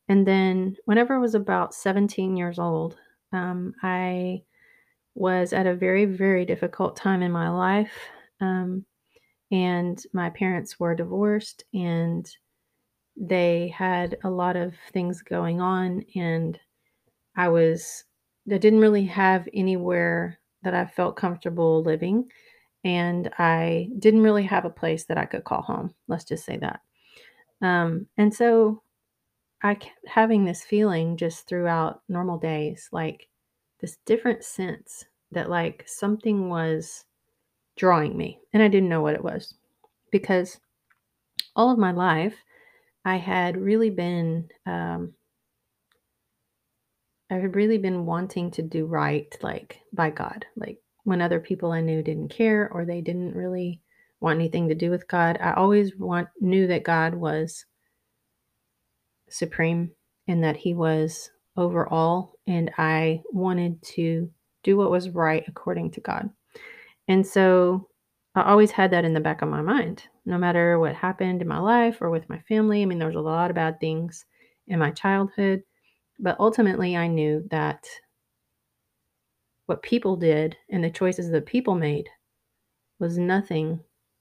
And 0.08 0.26
then 0.26 0.76
whenever 0.84 1.14
I 1.14 1.18
was 1.18 1.34
about 1.34 1.74
17 1.74 2.36
years 2.36 2.58
old, 2.58 2.96
um, 3.32 3.74
I 3.82 4.42
was 5.14 5.52
at 5.52 5.66
a 5.66 5.74
very, 5.74 6.04
very 6.04 6.44
difficult 6.44 6.96
time 6.96 7.22
in 7.22 7.32
my 7.32 7.48
life. 7.48 7.92
Um, 8.40 8.84
and 9.50 10.02
my 10.12 10.30
parents 10.30 10.78
were 10.78 10.94
divorced 10.94 11.64
and 11.72 12.28
they 13.16 13.72
had 13.76 14.18
a 14.24 14.30
lot 14.30 14.56
of 14.56 14.74
things 14.92 15.22
going 15.22 15.60
on. 15.60 16.04
And 16.14 16.58
I 17.36 17.48
was, 17.48 18.04
I 18.50 18.58
didn't 18.58 18.80
really 18.80 19.06
have 19.06 19.48
anywhere 19.52 20.38
that 20.62 20.74
I 20.74 20.86
felt 20.86 21.16
comfortable 21.16 21.82
living. 21.82 22.30
And 22.84 23.30
I 23.38 23.88
didn't 23.98 24.22
really 24.22 24.44
have 24.44 24.64
a 24.64 24.70
place 24.70 25.04
that 25.04 25.18
I 25.18 25.24
could 25.24 25.44
call 25.44 25.62
home. 25.62 25.94
Let's 26.06 26.24
just 26.24 26.44
say 26.44 26.56
that. 26.58 26.80
Um, 27.60 28.06
and 28.16 28.32
so 28.32 28.82
I 29.62 29.74
kept 29.74 30.06
having 30.06 30.44
this 30.44 30.62
feeling 30.62 31.16
just 31.16 31.48
throughout 31.48 32.02
normal 32.08 32.38
days, 32.38 32.88
like 32.92 33.28
this 33.80 33.96
different 34.06 34.44
sense 34.44 35.04
that 35.32 35.50
like 35.50 35.84
something 35.86 36.48
was 36.48 37.04
drawing 37.76 38.16
me, 38.16 38.38
and 38.52 38.62
I 38.62 38.68
didn't 38.68 38.88
know 38.88 39.02
what 39.02 39.14
it 39.14 39.24
was 39.24 39.54
because 40.10 40.60
all 41.56 41.70
of 41.70 41.78
my 41.78 41.90
life 41.90 42.36
I 43.04 43.16
had 43.16 43.56
really 43.56 43.90
been 43.90 44.48
um, 44.66 45.14
I 47.30 47.34
had 47.34 47.56
really 47.56 47.78
been 47.78 48.06
wanting 48.06 48.50
to 48.52 48.62
do 48.62 48.86
right, 48.86 49.34
like 49.42 49.80
by 49.92 50.10
God. 50.10 50.46
Like 50.56 50.78
when 51.04 51.20
other 51.20 51.40
people 51.40 51.72
I 51.72 51.80
knew 51.80 52.02
didn't 52.02 52.28
care 52.28 52.68
or 52.72 52.84
they 52.84 53.00
didn't 53.00 53.34
really 53.34 53.80
want 54.20 54.38
anything 54.38 54.68
to 54.68 54.74
do 54.74 54.90
with 54.90 55.08
God, 55.08 55.38
I 55.40 55.52
always 55.54 55.96
want 55.96 56.28
knew 56.40 56.66
that 56.68 56.84
God 56.84 57.14
was 57.14 57.64
supreme 59.28 59.90
and 60.28 60.42
that 60.44 60.56
he 60.56 60.74
was 60.74 61.30
over 61.56 61.88
all 61.88 62.34
and 62.46 62.70
I 62.78 63.22
wanted 63.32 63.82
to 63.82 64.30
do 64.62 64.76
what 64.76 64.90
was 64.90 65.10
right 65.10 65.44
according 65.48 65.92
to 65.92 66.00
God. 66.00 66.30
And 67.08 67.26
so 67.26 67.88
I 68.34 68.42
always 68.42 68.70
had 68.70 68.90
that 68.90 69.04
in 69.04 69.14
the 69.14 69.20
back 69.20 69.42
of 69.42 69.48
my 69.48 69.62
mind, 69.62 70.04
no 70.26 70.38
matter 70.38 70.78
what 70.78 70.94
happened 70.94 71.40
in 71.40 71.48
my 71.48 71.58
life 71.58 71.98
or 72.00 72.10
with 72.10 72.28
my 72.28 72.40
family. 72.40 72.82
I 72.82 72.84
mean, 72.84 72.98
there 72.98 73.08
was 73.08 73.16
a 73.16 73.20
lot 73.20 73.50
of 73.50 73.56
bad 73.56 73.80
things 73.80 74.24
in 74.68 74.78
my 74.78 74.90
childhood, 74.90 75.62
but 76.18 76.36
ultimately 76.40 76.96
I 76.96 77.06
knew 77.06 77.46
that 77.50 77.86
what 79.66 79.82
people 79.82 80.16
did 80.16 80.56
and 80.70 80.82
the 80.82 80.90
choices 80.90 81.30
that 81.30 81.46
people 81.46 81.74
made 81.74 82.08
was 82.98 83.18
nothing 83.18 83.80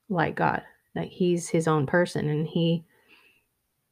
like 0.09 0.35
God. 0.35 0.63
That 0.95 1.07
he's 1.07 1.49
his 1.49 1.67
own 1.67 1.85
person 1.85 2.29
and 2.29 2.47
he 2.47 2.85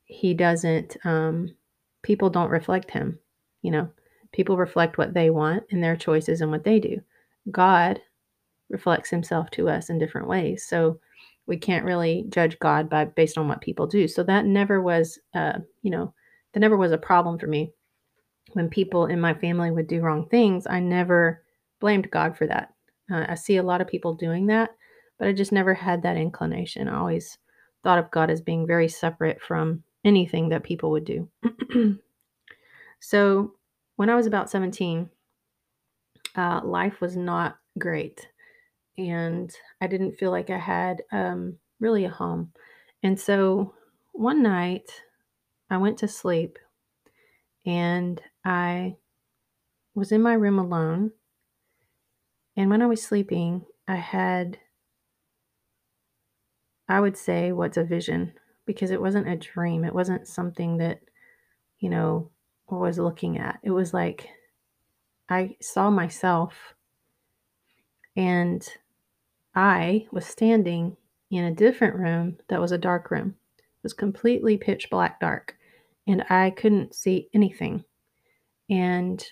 he 0.06 0.34
doesn't 0.34 0.98
um 1.06 1.56
people 2.02 2.30
don't 2.30 2.50
reflect 2.50 2.92
him 2.92 3.20
you 3.64 3.72
know? 3.72 3.90
People 4.32 4.58
reflect 4.58 4.98
what 4.98 5.14
they 5.14 5.30
want 5.30 5.64
and 5.72 5.82
their 5.84 5.96
choices 5.96 6.42
and 6.42 6.52
what 6.52 6.64
they 6.64 6.80
do. 6.80 7.02
God 7.52 8.00
reflects 8.70 9.10
himself 9.10 9.50
to 9.52 9.70
us 9.70 9.90
in 9.90 10.00
different 10.00 10.28
ways 10.28 10.66
so 10.68 11.00
we 11.46 11.58
can't 11.58 11.86
really 11.86 12.26
judge 12.30 12.58
god 12.60 12.90
by 12.90 13.06
based 13.06 13.38
on 13.38 13.48
what 13.48 13.62
people 13.62 13.86
do. 13.88 14.08
So 14.08 14.24
that 14.24 14.46
never 14.46 14.82
was 14.82 15.20
uh 15.34 15.60
you 15.82 15.92
know 15.92 16.14
that 16.54 16.60
never 16.60 16.78
was 16.78 16.92
a 16.92 16.98
problem 16.98 17.38
for 17.38 17.48
me 17.48 17.72
when 18.56 18.70
people 18.70 19.06
in 19.06 19.20
my 19.20 19.34
family 19.34 19.72
would 19.72 19.88
do 19.88 20.02
wrong 20.02 20.28
things 20.30 20.66
i 20.68 20.80
never 20.80 21.44
blamed 21.80 22.10
god 22.12 22.38
for 22.38 22.48
that 22.48 22.74
uh, 23.12 23.26
i 23.28 23.36
see 23.36 23.58
a 23.58 23.64
lot 23.64 23.82
of 23.82 23.88
people 23.88 24.14
doing 24.14 24.48
that 24.48 24.72
but 25.20 25.28
i 25.28 25.34
just 25.34 25.52
never 25.52 25.74
had 25.74 26.02
that 26.02 26.18
inclination 26.18 26.88
i 26.88 26.98
always 26.98 27.38
thought 27.84 28.00
of 28.00 28.12
god 28.12 28.30
as 28.30 28.42
being 28.42 28.66
very 28.66 28.88
separate 28.88 29.42
from 29.42 29.84
anything 30.04 30.50
that 30.50 30.64
people 30.64 30.92
would 30.92 31.06
do. 31.06 31.30
so 33.00 33.54
when 33.96 34.10
I 34.10 34.16
was 34.16 34.26
about 34.26 34.50
17, 34.50 35.10
uh, 36.36 36.62
life 36.64 37.00
was 37.02 37.16
not 37.16 37.58
great. 37.78 38.28
And 38.98 39.52
I 39.82 39.88
didn't 39.88 40.18
feel 40.18 40.32
like 40.32 40.50
I 40.50 40.58
had 40.58 41.04
um, 41.12 41.58
really 41.80 42.06
a 42.06 42.10
home. 42.10 42.52
And 43.02 43.20
so 43.20 43.74
one 44.12 44.44
night 44.44 44.90
I 45.70 45.78
went 45.78 45.98
to 46.00 46.08
sleep 46.08 46.60
and 47.66 48.22
I 48.46 48.98
was 49.96 50.12
in 50.12 50.22
my 50.22 50.34
room 50.34 50.60
alone. 50.60 51.12
And 52.56 52.70
when 52.70 52.82
I 52.82 52.88
was 52.88 53.02
sleeping, 53.02 53.66
I 53.88 53.96
had, 53.96 54.60
I 56.88 57.00
would 57.00 57.18
say, 57.18 57.52
what's 57.52 57.78
a 57.78 57.84
vision 57.84 58.34
because 58.66 58.92
it 58.92 59.02
wasn't 59.02 59.28
a 59.28 59.36
dream. 59.36 59.84
It 59.84 59.94
wasn't 59.96 60.28
something 60.28 60.78
that, 60.78 61.02
you 61.80 61.90
know, 61.90 62.30
I 62.72 62.76
was 62.76 62.98
looking 62.98 63.38
at. 63.38 63.60
It 63.64 63.72
was 63.72 63.94
like 63.94 64.30
I 65.30 65.58
saw 65.62 65.90
myself 65.90 66.76
and 68.16 68.68
I 69.56 70.08
was 70.12 70.26
standing 70.26 70.98
in 71.30 71.44
a 71.44 71.54
different 71.54 71.96
room 71.96 72.38
that 72.50 72.62
was 72.62 72.72
a 72.72 72.78
dark 72.78 73.12
room. 73.12 73.36
It 73.58 73.84
was 73.84 73.94
completely 73.94 74.58
pitch 74.58 74.90
black 74.90 75.20
dark 75.20 75.56
and 76.08 76.24
I 76.30 76.52
couldn't 76.52 76.96
see 76.96 77.30
anything. 77.34 77.84
And 78.70 79.24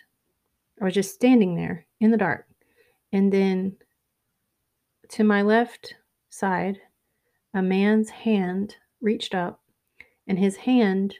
I 0.81 0.85
was 0.85 0.93
just 0.93 1.13
standing 1.13 1.55
there 1.55 1.85
in 1.99 2.11
the 2.11 2.17
dark. 2.17 2.47
And 3.13 3.31
then 3.31 3.77
to 5.09 5.23
my 5.23 5.41
left 5.41 5.95
side, 6.29 6.79
a 7.53 7.61
man's 7.61 8.09
hand 8.09 8.77
reached 9.01 9.35
up, 9.35 9.61
and 10.27 10.39
his 10.39 10.55
hand 10.57 11.15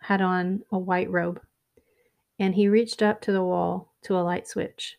had 0.00 0.20
on 0.20 0.62
a 0.72 0.78
white 0.78 1.10
robe. 1.10 1.40
And 2.38 2.54
he 2.54 2.68
reached 2.68 3.02
up 3.02 3.20
to 3.22 3.32
the 3.32 3.44
wall 3.44 3.92
to 4.02 4.16
a 4.16 4.22
light 4.22 4.48
switch. 4.48 4.96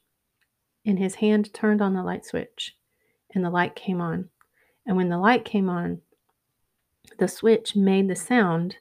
And 0.85 0.99
his 0.99 1.15
hand 1.15 1.53
turned 1.53 1.81
on 1.81 1.93
the 1.93 2.03
light 2.03 2.25
switch, 2.25 2.75
and 3.33 3.43
the 3.43 3.49
light 3.49 3.75
came 3.75 3.99
on. 3.99 4.29
And 4.85 4.95
when 4.95 5.09
the 5.09 5.17
light 5.17 5.43
came 5.43 5.69
on, 5.69 6.01
the 7.17 7.27
switch 7.27 7.75
made 7.75 8.07
the 8.07 8.15
sound 8.15 8.77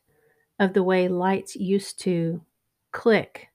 of 0.58 0.74
the 0.74 0.82
way 0.82 1.08
lights 1.08 1.56
used 1.56 1.98
to 2.00 2.42
click. 2.92 3.48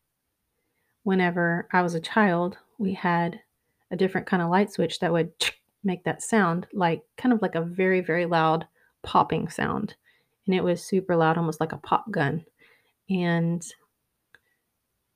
Whenever 1.09 1.67
I 1.73 1.81
was 1.81 1.95
a 1.95 1.99
child, 1.99 2.59
we 2.77 2.93
had 2.93 3.41
a 3.89 3.97
different 3.97 4.27
kind 4.27 4.43
of 4.43 4.51
light 4.51 4.71
switch 4.71 4.99
that 4.99 5.11
would 5.11 5.31
make 5.83 6.03
that 6.03 6.21
sound, 6.21 6.67
like 6.71 7.01
kind 7.17 7.33
of 7.33 7.41
like 7.41 7.55
a 7.55 7.63
very, 7.63 7.99
very 7.99 8.27
loud 8.27 8.67
popping 9.01 9.49
sound. 9.49 9.95
And 10.45 10.53
it 10.53 10.63
was 10.63 10.85
super 10.85 11.15
loud, 11.15 11.35
almost 11.35 11.59
like 11.59 11.71
a 11.71 11.77
pop 11.77 12.11
gun. 12.11 12.45
And 13.09 13.65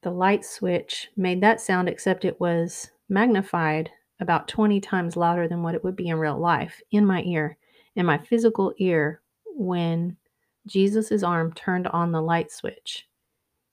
the 0.02 0.10
light 0.10 0.44
switch 0.44 1.10
made 1.16 1.42
that 1.42 1.62
sound, 1.62 1.88
except 1.88 2.26
it 2.26 2.42
was 2.42 2.90
magnified 3.08 3.92
about 4.20 4.48
20 4.48 4.82
times 4.82 5.16
louder 5.16 5.48
than 5.48 5.62
what 5.62 5.76
it 5.76 5.84
would 5.84 5.96
be 5.96 6.08
in 6.08 6.18
real 6.18 6.40
life 6.40 6.82
in 6.90 7.06
my 7.06 7.22
ear, 7.22 7.56
in 7.96 8.08
my 8.08 8.18
physical 8.18 8.74
ear, 8.80 9.22
when 9.46 10.18
Jesus' 10.66 11.22
arm 11.22 11.54
turned 11.54 11.86
on 11.86 12.12
the 12.12 12.22
light 12.24 12.52
switch. 12.52 13.08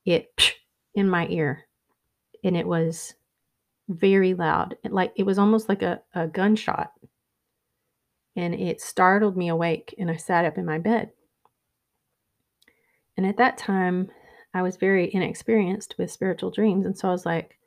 It 0.04 0.28
in 0.94 1.08
my 1.08 1.26
ear, 1.28 1.64
and 2.44 2.56
it 2.56 2.66
was 2.66 3.14
very 3.88 4.34
loud. 4.34 4.76
It, 4.84 4.92
like 4.92 5.12
it 5.16 5.24
was 5.24 5.38
almost 5.38 5.68
like 5.68 5.82
a, 5.82 6.00
a 6.14 6.26
gunshot 6.26 6.92
and 8.36 8.54
it 8.54 8.80
startled 8.80 9.36
me 9.36 9.48
awake 9.48 9.94
and 9.98 10.10
I 10.10 10.16
sat 10.16 10.44
up 10.44 10.58
in 10.58 10.64
my 10.64 10.78
bed. 10.78 11.10
And 13.16 13.26
at 13.26 13.36
that 13.38 13.58
time, 13.58 14.10
I 14.54 14.62
was 14.62 14.76
very 14.76 15.12
inexperienced 15.12 15.96
with 15.98 16.10
spiritual 16.10 16.50
dreams. 16.50 16.86
And 16.86 16.96
so 16.96 17.08
I 17.08 17.12
was 17.12 17.26
like, 17.26 17.58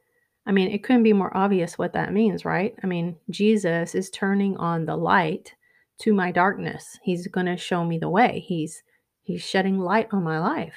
I 0.45 0.51
mean, 0.51 0.69
it 0.69 0.83
couldn't 0.83 1.03
be 1.03 1.13
more 1.13 1.35
obvious 1.35 1.77
what 1.77 1.93
that 1.93 2.11
means, 2.11 2.43
right? 2.43 2.75
I 2.83 2.87
mean, 2.87 3.15
Jesus 3.29 3.95
is 3.95 4.09
turning 4.09 4.57
on 4.57 4.85
the 4.85 4.97
light 4.97 5.53
to 5.99 6.13
my 6.13 6.31
darkness. 6.31 6.99
He's 7.03 7.27
going 7.27 7.45
to 7.45 7.55
show 7.55 7.85
me 7.85 7.97
the 7.97 8.09
way. 8.09 8.43
He's 8.45 8.83
he's 9.21 9.41
shedding 9.41 9.79
light 9.79 10.09
on 10.11 10.23
my 10.23 10.39
life. 10.39 10.73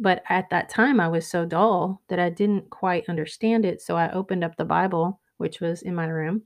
But 0.00 0.22
at 0.30 0.48
that 0.48 0.70
time 0.70 0.98
I 0.98 1.08
was 1.08 1.26
so 1.26 1.44
dull 1.44 2.00
that 2.08 2.18
I 2.18 2.30
didn't 2.30 2.70
quite 2.70 3.08
understand 3.10 3.66
it, 3.66 3.82
so 3.82 3.96
I 3.96 4.10
opened 4.10 4.42
up 4.42 4.56
the 4.56 4.64
Bible, 4.64 5.20
which 5.36 5.60
was 5.60 5.82
in 5.82 5.94
my 5.94 6.06
room, 6.06 6.42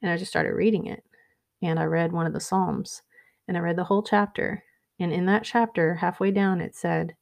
And 0.00 0.10
I 0.10 0.16
just 0.16 0.30
started 0.30 0.54
reading 0.54 0.86
it. 0.86 1.04
And 1.62 1.80
I 1.80 1.84
read 1.84 2.12
one 2.12 2.26
of 2.26 2.32
the 2.32 2.40
Psalms 2.40 3.02
and 3.48 3.56
I 3.56 3.60
read 3.60 3.76
the 3.76 3.84
whole 3.84 4.04
chapter. 4.04 4.62
And 5.00 5.12
in 5.12 5.26
that 5.26 5.42
chapter, 5.42 5.96
halfway 5.96 6.30
down, 6.30 6.60
it 6.60 6.76
said, 6.76 7.16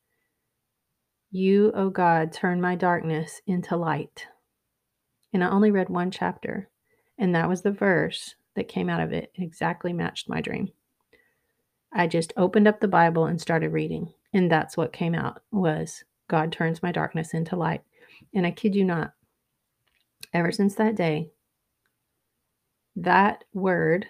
You, 1.31 1.73
O 1.75 1.89
God, 1.89 2.31
turn 2.31 2.61
my 2.61 2.75
darkness 2.75 3.41
into 3.47 3.77
light. 3.77 4.27
And 5.33 5.43
I 5.43 5.49
only 5.49 5.71
read 5.71 5.89
one 5.89 6.11
chapter. 6.11 6.69
And 7.19 7.35
that 7.35 7.49
was 7.49 7.63
the 7.63 7.71
verse 7.71 8.35
that 8.55 8.69
came 8.69 8.91
out 8.91 9.01
of 9.01 9.13
it. 9.13 9.33
It 9.35 9.43
exactly 9.43 9.95
matched 9.95 10.29
my 10.29 10.43
dream. 10.43 10.73
I 11.93 12.07
just 12.07 12.35
opened 12.37 12.69
up 12.69 12.81
the 12.81 12.89
Bible 12.89 13.25
and 13.25 13.41
started 13.41 13.71
reading. 13.71 14.13
And 14.33 14.51
that's 14.51 14.77
what 14.77 14.93
came 14.93 15.15
out 15.15 15.43
was 15.51 16.05
God 16.29 16.53
turns 16.53 16.83
my 16.83 16.93
darkness 16.93 17.35
into 17.35 17.57
light. 17.57 17.83
And 18.35 18.47
I 18.47 18.51
kid 18.53 18.75
you 18.75 18.85
not, 18.85 19.13
ever 20.33 20.53
since 20.53 20.77
that 20.77 20.95
day, 20.95 21.31
that 22.97 23.45
word 23.53 24.07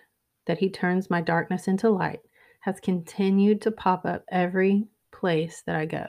that 0.47 0.59
he 0.59 0.69
turns 0.69 1.11
my 1.11 1.21
darkness 1.21 1.69
into 1.69 1.91
light 1.91 2.21
has 2.61 2.81
continued 2.81 3.63
to 3.63 3.71
pop 3.71 4.05
up 4.05 4.25
every 4.31 4.87
place 5.13 5.63
that 5.67 5.77
I 5.77 5.87
go. 5.87 6.07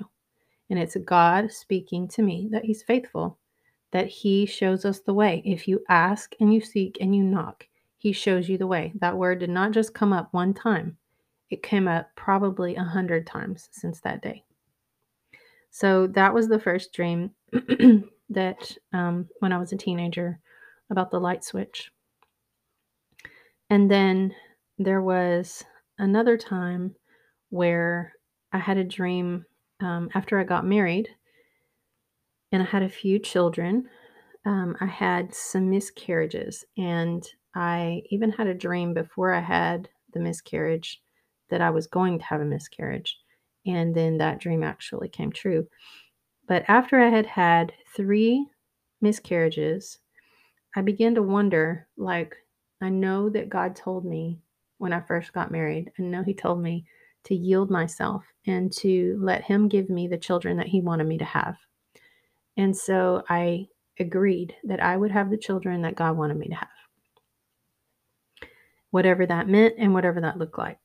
And 0.69 0.79
it's 0.79 0.97
God 1.05 1.51
speaking 1.51 2.07
to 2.09 2.21
me 2.21 2.49
that 2.51 2.65
he's 2.65 2.83
faithful, 2.83 3.37
that 3.91 4.07
he 4.07 4.45
shows 4.45 4.85
us 4.85 4.99
the 4.99 5.13
way. 5.13 5.41
If 5.45 5.67
you 5.67 5.83
ask 5.89 6.33
and 6.39 6.53
you 6.53 6.61
seek 6.61 6.97
and 6.99 7.15
you 7.15 7.23
knock, 7.23 7.67
he 7.97 8.11
shows 8.11 8.49
you 8.49 8.57
the 8.57 8.67
way. 8.67 8.93
That 8.99 9.17
word 9.17 9.39
did 9.39 9.49
not 9.49 9.71
just 9.71 9.93
come 9.93 10.11
up 10.11 10.29
one 10.31 10.53
time, 10.53 10.97
it 11.51 11.61
came 11.61 11.87
up 11.87 12.09
probably 12.15 12.75
a 12.75 12.83
hundred 12.83 13.27
times 13.27 13.67
since 13.71 13.99
that 14.01 14.21
day. 14.21 14.43
So 15.69 16.07
that 16.07 16.33
was 16.33 16.47
the 16.47 16.59
first 16.59 16.93
dream 16.93 17.31
that 18.29 18.77
um, 18.93 19.27
when 19.39 19.51
I 19.51 19.57
was 19.57 19.71
a 19.73 19.77
teenager 19.77 20.39
about 20.89 21.11
the 21.11 21.19
light 21.19 21.43
switch. 21.43 21.91
And 23.69 23.91
then 23.91 24.33
there 24.77 25.01
was 25.01 25.63
another 25.97 26.37
time 26.37 26.95
where 27.49 28.13
I 28.51 28.57
had 28.57 28.77
a 28.77 28.83
dream 28.83 29.45
um, 29.81 30.09
after 30.13 30.39
I 30.39 30.43
got 30.43 30.65
married 30.65 31.09
and 32.51 32.61
I 32.61 32.65
had 32.65 32.83
a 32.83 32.89
few 32.89 33.19
children. 33.19 33.87
Um, 34.45 34.75
I 34.81 34.87
had 34.87 35.33
some 35.33 35.69
miscarriages, 35.69 36.65
and 36.75 37.25
I 37.55 38.01
even 38.09 38.31
had 38.31 38.47
a 38.47 38.55
dream 38.55 38.93
before 38.93 39.33
I 39.33 39.39
had 39.39 39.87
the 40.13 40.19
miscarriage 40.19 41.01
that 41.51 41.61
I 41.61 41.69
was 41.69 41.87
going 41.87 42.17
to 42.19 42.25
have 42.25 42.41
a 42.41 42.45
miscarriage. 42.45 43.17
And 43.67 43.93
then 43.93 44.17
that 44.17 44.39
dream 44.39 44.63
actually 44.63 45.09
came 45.09 45.31
true. 45.31 45.67
But 46.47 46.65
after 46.67 46.99
I 46.99 47.09
had 47.09 47.27
had 47.27 47.71
three 47.95 48.47
miscarriages, 49.01 49.99
I 50.75 50.81
began 50.81 51.13
to 51.15 51.21
wonder 51.21 51.87
like, 51.97 52.35
I 52.81 52.89
know 52.89 53.29
that 53.29 53.49
God 53.49 53.75
told 53.75 54.05
me 54.05 54.39
when 54.79 54.93
I 54.93 55.01
first 55.01 55.33
got 55.33 55.51
married, 55.51 55.91
I 55.99 56.01
know 56.01 56.23
He 56.23 56.33
told 56.33 56.61
me 56.61 56.85
to 57.25 57.35
yield 57.35 57.69
myself 57.69 58.23
and 58.47 58.71
to 58.77 59.19
let 59.21 59.43
Him 59.43 59.67
give 59.67 59.89
me 59.89 60.07
the 60.07 60.17
children 60.17 60.57
that 60.57 60.67
He 60.67 60.81
wanted 60.81 61.05
me 61.05 61.19
to 61.19 61.25
have. 61.25 61.55
And 62.57 62.75
so 62.75 63.23
I 63.29 63.67
agreed 63.99 64.55
that 64.63 64.81
I 64.81 64.97
would 64.97 65.11
have 65.11 65.29
the 65.29 65.37
children 65.37 65.83
that 65.83 65.95
God 65.95 66.17
wanted 66.17 66.37
me 66.37 66.47
to 66.47 66.55
have, 66.55 66.69
whatever 68.89 69.25
that 69.25 69.47
meant 69.47 69.75
and 69.77 69.93
whatever 69.93 70.21
that 70.21 70.37
looked 70.37 70.57
like. 70.57 70.79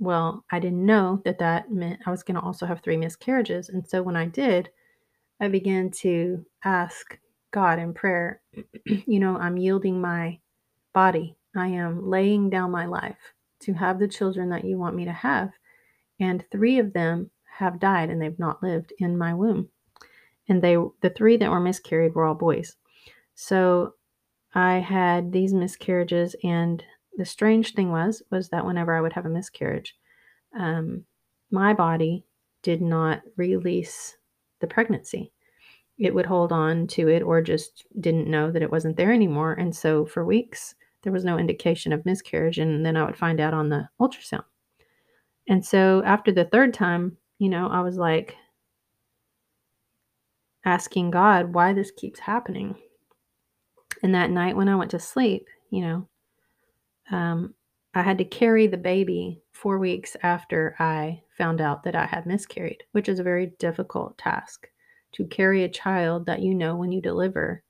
Well, 0.00 0.46
I 0.50 0.58
didn't 0.58 0.84
know 0.86 1.20
that 1.26 1.38
that 1.40 1.70
meant 1.70 2.00
I 2.06 2.10
was 2.10 2.22
going 2.22 2.34
to 2.36 2.40
also 2.40 2.64
have 2.64 2.80
three 2.80 2.96
miscarriages. 2.96 3.68
And 3.68 3.86
so 3.86 4.02
when 4.02 4.16
I 4.16 4.26
did, 4.26 4.70
I 5.40 5.48
began 5.48 5.90
to 6.00 6.44
ask 6.64 7.18
God 7.50 7.78
in 7.78 7.92
prayer, 7.92 8.40
you 8.86 9.20
know, 9.20 9.36
I'm 9.36 9.58
yielding 9.58 10.00
my 10.00 10.38
body. 10.94 11.36
I 11.54 11.68
am 11.68 12.08
laying 12.08 12.48
down 12.48 12.70
my 12.70 12.86
life 12.86 13.34
to 13.60 13.74
have 13.74 13.98
the 13.98 14.08
children 14.08 14.48
that 14.48 14.64
you 14.64 14.78
want 14.78 14.96
me 14.96 15.04
to 15.04 15.12
have. 15.12 15.50
And 16.18 16.44
three 16.50 16.78
of 16.78 16.94
them 16.94 17.30
have 17.58 17.78
died 17.78 18.08
and 18.08 18.22
they've 18.22 18.38
not 18.38 18.62
lived 18.62 18.94
in 18.98 19.18
my 19.18 19.34
womb. 19.34 19.68
And 20.48 20.62
they 20.62 20.76
the 21.02 21.10
three 21.10 21.36
that 21.36 21.50
were 21.50 21.60
miscarried 21.60 22.14
were 22.14 22.24
all 22.24 22.34
boys. 22.34 22.76
So 23.34 23.94
I 24.54 24.78
had 24.78 25.30
these 25.30 25.52
miscarriages 25.52 26.34
and 26.42 26.82
the 27.20 27.26
strange 27.26 27.74
thing 27.74 27.92
was 27.92 28.22
was 28.30 28.48
that 28.48 28.64
whenever 28.64 28.96
I 28.96 29.02
would 29.02 29.12
have 29.12 29.26
a 29.26 29.28
miscarriage, 29.28 29.94
um, 30.58 31.04
my 31.50 31.74
body 31.74 32.24
did 32.62 32.80
not 32.80 33.20
release 33.36 34.16
the 34.60 34.66
pregnancy. 34.66 35.30
It 35.98 36.14
would 36.14 36.24
hold 36.24 36.50
on 36.50 36.86
to 36.86 37.08
it 37.08 37.20
or 37.22 37.42
just 37.42 37.84
didn't 38.00 38.30
know 38.30 38.50
that 38.50 38.62
it 38.62 38.70
wasn't 38.70 38.96
there 38.96 39.12
anymore. 39.12 39.52
And 39.52 39.76
so 39.76 40.06
for 40.06 40.24
weeks, 40.24 40.74
there 41.02 41.12
was 41.12 41.22
no 41.22 41.36
indication 41.36 41.92
of 41.92 42.06
miscarriage. 42.06 42.58
And 42.58 42.86
then 42.86 42.96
I 42.96 43.04
would 43.04 43.18
find 43.18 43.38
out 43.38 43.52
on 43.52 43.68
the 43.68 43.86
ultrasound. 44.00 44.44
And 45.46 45.62
so 45.62 46.02
after 46.06 46.32
the 46.32 46.46
third 46.46 46.72
time, 46.72 47.18
you 47.38 47.50
know, 47.50 47.68
I 47.68 47.82
was 47.82 47.98
like 47.98 48.34
asking 50.64 51.10
God 51.10 51.52
why 51.52 51.74
this 51.74 51.90
keeps 51.90 52.18
happening. 52.18 52.76
And 54.02 54.14
that 54.14 54.30
night 54.30 54.56
when 54.56 54.70
I 54.70 54.76
went 54.76 54.92
to 54.92 54.98
sleep, 54.98 55.48
you 55.68 55.82
know, 55.82 56.08
um, 57.10 57.54
I 57.94 58.02
had 58.02 58.18
to 58.18 58.24
carry 58.24 58.66
the 58.66 58.76
baby 58.76 59.42
four 59.52 59.78
weeks 59.78 60.16
after 60.22 60.76
I 60.78 61.22
found 61.36 61.60
out 61.60 61.82
that 61.84 61.96
I 61.96 62.06
had 62.06 62.26
miscarried, 62.26 62.84
which 62.92 63.08
is 63.08 63.18
a 63.18 63.24
very 63.24 63.52
difficult 63.58 64.16
task 64.18 64.68
to 65.12 65.26
carry 65.26 65.64
a 65.64 65.68
child 65.68 66.26
that 66.26 66.40
you 66.40 66.54
know 66.54 66.76
when 66.76 66.92
you 66.92 67.00
deliver 67.00 67.62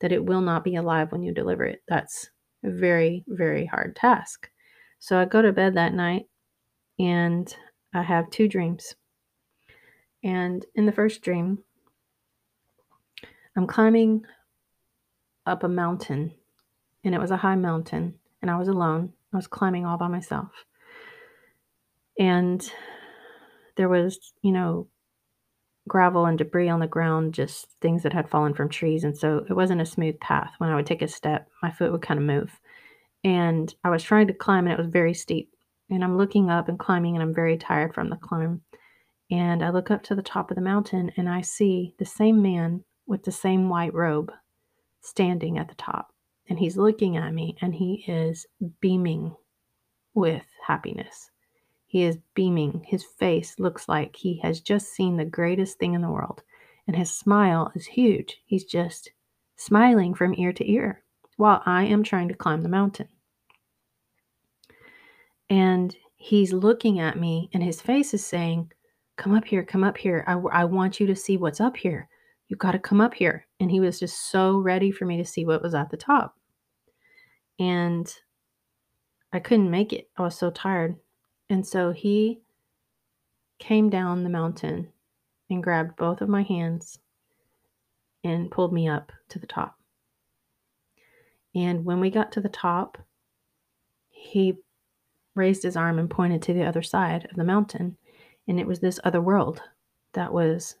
that 0.00 0.12
it 0.12 0.24
will 0.24 0.40
not 0.40 0.64
be 0.64 0.74
alive 0.74 1.12
when 1.12 1.22
you 1.22 1.32
deliver 1.32 1.64
it. 1.64 1.82
That's 1.86 2.28
a 2.64 2.70
very, 2.70 3.24
very 3.28 3.66
hard 3.66 3.94
task. 3.94 4.50
So 4.98 5.18
I 5.18 5.24
go 5.24 5.42
to 5.42 5.52
bed 5.52 5.74
that 5.76 5.94
night 5.94 6.26
and 6.98 7.54
I 7.94 8.02
have 8.02 8.30
two 8.30 8.48
dreams. 8.48 8.96
And 10.24 10.64
in 10.74 10.86
the 10.86 10.92
first 10.92 11.22
dream, 11.22 11.58
I'm 13.56 13.66
climbing 13.66 14.24
up 15.46 15.64
a 15.64 15.68
mountain, 15.68 16.32
and 17.04 17.14
it 17.14 17.20
was 17.20 17.32
a 17.32 17.36
high 17.36 17.56
mountain, 17.56 18.14
and 18.42 18.50
I 18.50 18.58
was 18.58 18.68
alone. 18.68 19.12
I 19.32 19.36
was 19.36 19.46
climbing 19.46 19.86
all 19.86 19.96
by 19.96 20.08
myself. 20.08 20.50
And 22.18 22.70
there 23.76 23.88
was, 23.88 24.18
you 24.42 24.52
know, 24.52 24.88
gravel 25.88 26.26
and 26.26 26.36
debris 26.36 26.68
on 26.68 26.80
the 26.80 26.86
ground, 26.86 27.34
just 27.34 27.68
things 27.80 28.02
that 28.02 28.12
had 28.12 28.28
fallen 28.28 28.54
from 28.54 28.68
trees. 28.68 29.04
And 29.04 29.16
so 29.16 29.44
it 29.48 29.54
wasn't 29.54 29.80
a 29.80 29.86
smooth 29.86 30.20
path. 30.20 30.52
When 30.58 30.70
I 30.70 30.76
would 30.76 30.86
take 30.86 31.02
a 31.02 31.08
step, 31.08 31.48
my 31.62 31.70
foot 31.70 31.90
would 31.90 32.02
kind 32.02 32.20
of 32.20 32.26
move. 32.26 32.60
And 33.24 33.72
I 33.84 33.90
was 33.90 34.02
trying 34.02 34.26
to 34.26 34.34
climb, 34.34 34.66
and 34.66 34.72
it 34.72 34.78
was 34.78 34.88
very 34.88 35.14
steep. 35.14 35.50
And 35.88 36.02
I'm 36.02 36.18
looking 36.18 36.50
up 36.50 36.68
and 36.68 36.78
climbing, 36.78 37.14
and 37.14 37.22
I'm 37.22 37.34
very 37.34 37.56
tired 37.56 37.94
from 37.94 38.10
the 38.10 38.16
climb. 38.16 38.62
And 39.30 39.64
I 39.64 39.70
look 39.70 39.90
up 39.90 40.02
to 40.04 40.14
the 40.14 40.22
top 40.22 40.50
of 40.50 40.56
the 40.56 40.62
mountain, 40.62 41.10
and 41.16 41.28
I 41.28 41.40
see 41.40 41.94
the 41.98 42.04
same 42.04 42.42
man 42.42 42.84
with 43.06 43.22
the 43.24 43.32
same 43.32 43.68
white 43.68 43.94
robe 43.94 44.30
standing 45.00 45.58
at 45.58 45.68
the 45.68 45.74
top. 45.74 46.11
And 46.48 46.58
he's 46.58 46.76
looking 46.76 47.16
at 47.16 47.32
me, 47.32 47.56
and 47.60 47.74
he 47.74 48.04
is 48.06 48.46
beaming 48.80 49.34
with 50.14 50.44
happiness. 50.66 51.30
He 51.86 52.02
is 52.04 52.18
beaming. 52.34 52.84
His 52.86 53.04
face 53.04 53.58
looks 53.58 53.88
like 53.88 54.16
he 54.16 54.38
has 54.42 54.60
just 54.60 54.94
seen 54.94 55.16
the 55.16 55.24
greatest 55.24 55.78
thing 55.78 55.94
in 55.94 56.02
the 56.02 56.10
world. 56.10 56.42
And 56.86 56.96
his 56.96 57.14
smile 57.14 57.70
is 57.74 57.86
huge. 57.86 58.42
He's 58.46 58.64
just 58.64 59.10
smiling 59.56 60.14
from 60.14 60.34
ear 60.36 60.52
to 60.52 60.70
ear 60.70 61.02
while 61.36 61.62
I 61.66 61.84
am 61.84 62.02
trying 62.02 62.28
to 62.28 62.34
climb 62.34 62.62
the 62.62 62.68
mountain. 62.68 63.08
And 65.48 65.94
he's 66.16 66.52
looking 66.52 66.98
at 66.98 67.18
me, 67.18 67.50
and 67.52 67.62
his 67.62 67.80
face 67.80 68.14
is 68.14 68.24
saying, 68.24 68.72
Come 69.16 69.34
up 69.34 69.44
here, 69.44 69.62
come 69.62 69.84
up 69.84 69.98
here. 69.98 70.24
I, 70.26 70.32
I 70.32 70.64
want 70.64 70.98
you 70.98 71.06
to 71.08 71.14
see 71.14 71.36
what's 71.36 71.60
up 71.60 71.76
here. 71.76 72.08
You 72.52 72.56
got 72.56 72.72
to 72.72 72.78
come 72.78 73.00
up 73.00 73.14
here. 73.14 73.46
And 73.60 73.70
he 73.70 73.80
was 73.80 73.98
just 73.98 74.30
so 74.30 74.58
ready 74.58 74.90
for 74.90 75.06
me 75.06 75.16
to 75.16 75.24
see 75.24 75.46
what 75.46 75.62
was 75.62 75.74
at 75.74 75.88
the 75.88 75.96
top. 75.96 76.36
And 77.58 78.14
I 79.32 79.40
couldn't 79.40 79.70
make 79.70 79.94
it. 79.94 80.10
I 80.18 80.22
was 80.22 80.36
so 80.36 80.50
tired. 80.50 80.96
And 81.48 81.66
so 81.66 81.92
he 81.92 82.42
came 83.58 83.88
down 83.88 84.22
the 84.22 84.28
mountain 84.28 84.88
and 85.48 85.62
grabbed 85.62 85.96
both 85.96 86.20
of 86.20 86.28
my 86.28 86.42
hands 86.42 86.98
and 88.22 88.50
pulled 88.50 88.74
me 88.74 88.86
up 88.86 89.12
to 89.30 89.38
the 89.38 89.46
top. 89.46 89.78
And 91.54 91.86
when 91.86 92.00
we 92.00 92.10
got 92.10 92.32
to 92.32 92.42
the 92.42 92.50
top, 92.50 92.98
he 94.10 94.58
raised 95.34 95.62
his 95.62 95.74
arm 95.74 95.98
and 95.98 96.10
pointed 96.10 96.42
to 96.42 96.52
the 96.52 96.66
other 96.66 96.82
side 96.82 97.26
of 97.30 97.36
the 97.36 97.44
mountain. 97.44 97.96
And 98.46 98.60
it 98.60 98.66
was 98.66 98.80
this 98.80 99.00
other 99.04 99.22
world 99.22 99.62
that 100.12 100.34
was 100.34 100.76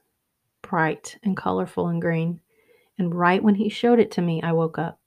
bright 0.62 1.18
and 1.22 1.36
colorful 1.36 1.88
and 1.88 2.00
green. 2.00 2.40
And 2.98 3.14
right 3.14 3.42
when 3.42 3.54
he 3.54 3.68
showed 3.68 3.98
it 3.98 4.10
to 4.12 4.22
me, 4.22 4.42
I 4.42 4.52
woke 4.52 4.78
up. 4.78 5.00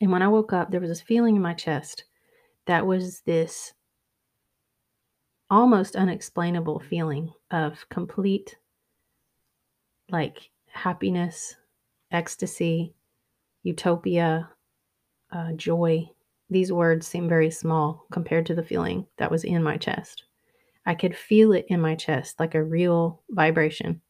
And 0.00 0.10
when 0.10 0.22
I 0.22 0.28
woke 0.28 0.52
up, 0.52 0.70
there 0.70 0.80
was 0.80 0.90
this 0.90 1.00
feeling 1.00 1.36
in 1.36 1.42
my 1.42 1.54
chest 1.54 2.04
that 2.66 2.86
was 2.86 3.20
this 3.22 3.72
almost 5.50 5.96
unexplainable 5.96 6.80
feeling 6.80 7.32
of 7.50 7.88
complete 7.88 8.56
like 10.10 10.50
happiness, 10.72 11.56
ecstasy, 12.10 12.94
utopia, 13.62 14.48
uh, 15.32 15.52
joy. 15.52 16.08
These 16.48 16.72
words 16.72 17.06
seem 17.06 17.28
very 17.28 17.50
small 17.50 18.06
compared 18.10 18.46
to 18.46 18.54
the 18.54 18.64
feeling 18.64 19.06
that 19.18 19.30
was 19.30 19.44
in 19.44 19.62
my 19.62 19.76
chest. 19.76 20.24
I 20.86 20.94
could 20.94 21.16
feel 21.16 21.52
it 21.52 21.66
in 21.68 21.80
my 21.80 21.94
chest 21.94 22.40
like 22.40 22.54
a 22.54 22.62
real 22.62 23.22
vibration 23.30 24.00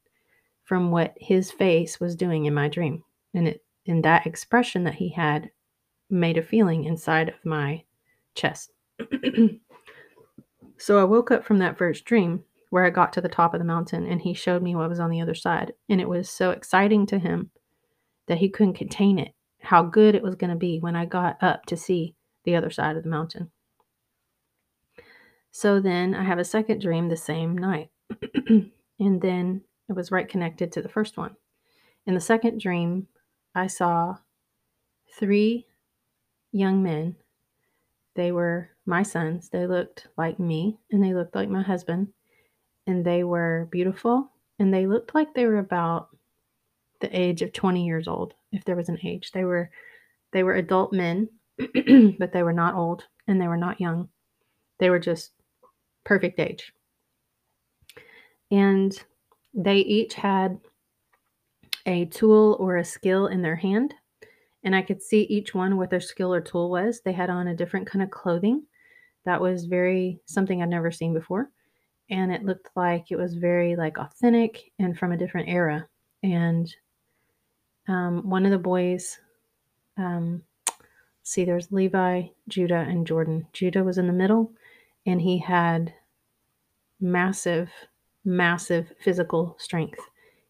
from 0.65 0.91
what 0.91 1.15
his 1.17 1.51
face 1.51 1.99
was 1.99 2.15
doing 2.15 2.45
in 2.47 2.55
my 2.55 2.69
dream. 2.69 3.03
And 3.35 3.49
it 3.49 3.65
and 3.87 4.05
that 4.05 4.27
expression 4.27 4.85
that 4.85 4.95
he 4.95 5.09
had 5.09 5.51
made 6.09 6.39
a 6.39 6.43
feeling 6.43 6.85
inside 6.85 7.29
of 7.29 7.45
my 7.45 7.83
chest. 8.35 8.73
so 10.79 10.99
I 10.99 11.05
woke 11.05 11.31
up 11.31 11.45
from 11.45 11.59
that 11.59 11.79
first 11.79 12.05
dream 12.05 12.45
where 12.71 12.85
I 12.85 12.91
got 12.91 13.13
to 13.15 13.21
the 13.21 13.29
top 13.29 13.53
of 13.53 13.59
the 13.59 13.65
mountain 13.65 14.07
and 14.07 14.21
he 14.21 14.35
showed 14.35 14.63
me 14.63 14.77
what 14.77 14.89
was 14.89 15.01
on 15.01 15.11
the 15.11 15.21
other 15.21 15.35
side. 15.35 15.73
And 15.89 16.01
it 16.01 16.09
was 16.09 16.29
so 16.31 16.51
exciting 16.51 17.07
to 17.07 17.19
him 17.19 17.51
that 18.29 18.39
he 18.39 18.49
couldn't 18.49 18.75
contain 18.75 19.19
it, 19.19 19.33
how 19.61 19.83
good 19.83 20.15
it 20.15 20.23
was 20.23 20.37
going 20.37 20.51
to 20.51 20.57
be 20.57 20.79
when 20.79 20.95
I 20.95 21.05
got 21.05 21.43
up 21.43 21.67
to 21.67 21.77
see 21.77 22.15
the 22.45 22.55
other 22.55 22.71
side 22.71 22.97
of 22.97 23.03
the 23.03 23.09
mountain. 23.09 23.51
So 25.53 25.81
then 25.81 26.15
I 26.15 26.23
have 26.25 26.39
a 26.39 26.45
second 26.45 26.81
dream 26.81 27.09
the 27.09 27.17
same 27.17 27.57
night. 27.57 27.91
and 28.49 29.21
then 29.21 29.63
it 29.89 29.93
was 29.95 30.11
right 30.11 30.29
connected 30.29 30.73
to 30.73 30.83
the 30.83 30.89
first 30.89 31.17
one. 31.17 31.37
In 32.07 32.15
the 32.15 32.21
second 32.21 32.61
dream, 32.61 33.09
I 33.55 33.67
saw 33.67 34.17
three 35.19 35.67
young 36.53 36.83
men. 36.83 37.17
They 38.15 38.33
were 38.33 38.71
my 38.87 39.03
sons. 39.03 39.49
They 39.49 39.67
looked 39.67 40.09
like 40.17 40.39
me 40.39 40.79
and 40.91 41.03
they 41.03 41.15
looked 41.15 41.35
like 41.35 41.49
my 41.49 41.63
husband. 41.63 42.09
And 42.87 43.05
they 43.05 43.25
were 43.25 43.69
beautiful 43.71 44.31
and 44.59 44.73
they 44.73 44.87
looked 44.87 45.15
like 45.15 45.35
they 45.35 45.47
were 45.47 45.59
about 45.59 46.09
the 47.01 47.19
age 47.19 47.43
of 47.43 47.53
20 47.53 47.85
years 47.85 48.07
old, 48.09 48.35
if 48.53 48.65
there 48.65 48.77
was 48.77 48.89
an 48.89 48.99
age. 49.05 49.33
They 49.33 49.45
were 49.45 49.71
they 50.33 50.43
were 50.43 50.55
adult 50.55 50.93
men, 50.93 51.29
but 52.19 52.33
they 52.33 52.43
were 52.43 52.53
not 52.53 52.75
old 52.75 53.05
and 53.27 53.41
they 53.41 53.49
were 53.49 53.57
not 53.57 53.81
young. 53.81 54.09
They 54.79 54.91
were 54.91 54.99
just 54.99 55.33
perfect 56.05 56.41
age. 56.41 56.73
And 58.51 59.01
they 59.55 59.79
each 59.79 60.15
had 60.15 60.59
a 61.87 62.05
tool 62.07 62.57
or 62.61 62.77
a 62.77 62.85
skill 62.85 63.27
in 63.27 63.43
their 63.43 63.57
hand 63.57 63.95
and 64.63 64.77
I 64.77 64.83
could 64.83 65.03
see 65.03 65.23
each 65.23 65.55
one 65.55 65.77
what 65.77 65.91
their 65.91 66.01
skill 66.01 66.33
or 66.33 66.41
tool 66.41 66.71
was. 66.71 67.01
They 67.01 67.13
had 67.13 67.31
on 67.31 67.49
a 67.49 67.57
different 67.57 67.87
kind 67.87 68.03
of 68.03 68.11
clothing 68.11 68.65
that 69.25 69.41
was 69.41 69.65
very 69.65 70.21
something 70.27 70.63
I'd 70.63 70.69
never 70.69 70.91
seen 70.91 71.15
before. 71.15 71.51
And 72.11 72.33
it 72.33 72.45
looked 72.45 72.71
like 72.77 73.11
it 73.11 73.17
was 73.17 73.35
very 73.35 73.77
like 73.77 73.99
authentic 73.99 74.73
and 74.79 74.99
from 74.99 75.13
a 75.13 75.17
different 75.17 75.49
era. 75.49 75.87
And 76.23 76.75
um, 77.89 78.29
one 78.29 78.45
of 78.45 78.51
the 78.51 78.59
boys, 78.59 79.19
um, 79.97 80.43
see, 81.23 81.45
there's 81.45 81.73
Levi, 81.73 82.25
Judah, 82.49 82.87
and 82.89 83.07
Jordan. 83.07 83.47
Judah 83.53 83.85
was 83.85 83.99
in 83.99 84.07
the 84.07 84.13
middle, 84.13 84.53
and 85.07 85.21
he 85.21 85.39
had 85.39 85.93
massive, 87.01 87.71
massive 88.25 88.93
physical 89.01 89.57
strength. 89.59 90.01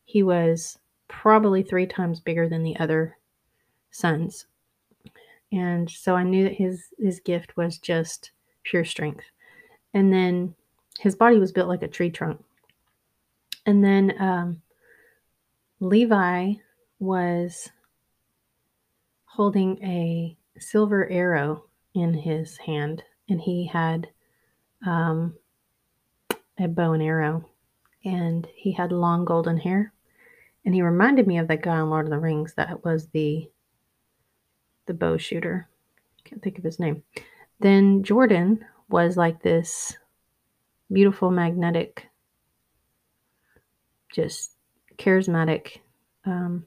He 0.04 0.22
was 0.22 0.78
probably 1.08 1.62
three 1.62 1.86
times 1.86 2.20
bigger 2.20 2.48
than 2.48 2.62
the 2.62 2.76
other 2.78 3.16
sons. 3.90 4.46
And 5.52 5.90
so 5.90 6.14
I 6.14 6.22
knew 6.22 6.44
that 6.44 6.54
his 6.54 6.88
his 6.98 7.20
gift 7.20 7.56
was 7.56 7.78
just 7.78 8.30
pure 8.62 8.84
strength. 8.84 9.24
And 9.94 10.12
then 10.12 10.54
his 10.98 11.16
body 11.16 11.38
was 11.38 11.52
built 11.52 11.68
like 11.68 11.82
a 11.82 11.88
tree 11.88 12.10
trunk. 12.10 12.42
And 13.66 13.84
then 13.84 14.14
um, 14.20 14.62
Levi 15.80 16.54
was 16.98 17.70
holding 19.24 19.82
a 19.82 20.36
silver 20.58 21.08
arrow 21.08 21.64
in 21.94 22.14
his 22.14 22.56
hand, 22.58 23.02
and 23.28 23.40
he 23.40 23.66
had 23.66 24.08
um, 24.86 25.34
a 26.58 26.68
bow 26.68 26.92
and 26.92 27.02
arrow, 27.02 27.48
and 28.04 28.46
he 28.54 28.72
had 28.72 28.92
long 28.92 29.24
golden 29.24 29.58
hair. 29.58 29.92
And 30.64 30.74
he 30.74 30.82
reminded 30.82 31.26
me 31.26 31.38
of 31.38 31.48
that 31.48 31.62
guy 31.62 31.78
on 31.78 31.88
Lord 31.90 32.06
of 32.06 32.10
the 32.10 32.18
Rings 32.18 32.54
that 32.54 32.84
was 32.84 33.08
the 33.08 33.48
the 34.86 34.94
bow 34.94 35.16
shooter. 35.16 35.68
Can't 36.24 36.42
think 36.42 36.58
of 36.58 36.64
his 36.64 36.78
name. 36.78 37.02
Then 37.60 38.02
Jordan 38.02 38.64
was 38.88 39.16
like 39.16 39.42
this 39.42 39.96
beautiful, 40.92 41.30
magnetic, 41.30 42.06
just 44.12 44.56
charismatic, 44.96 45.78
um, 46.24 46.66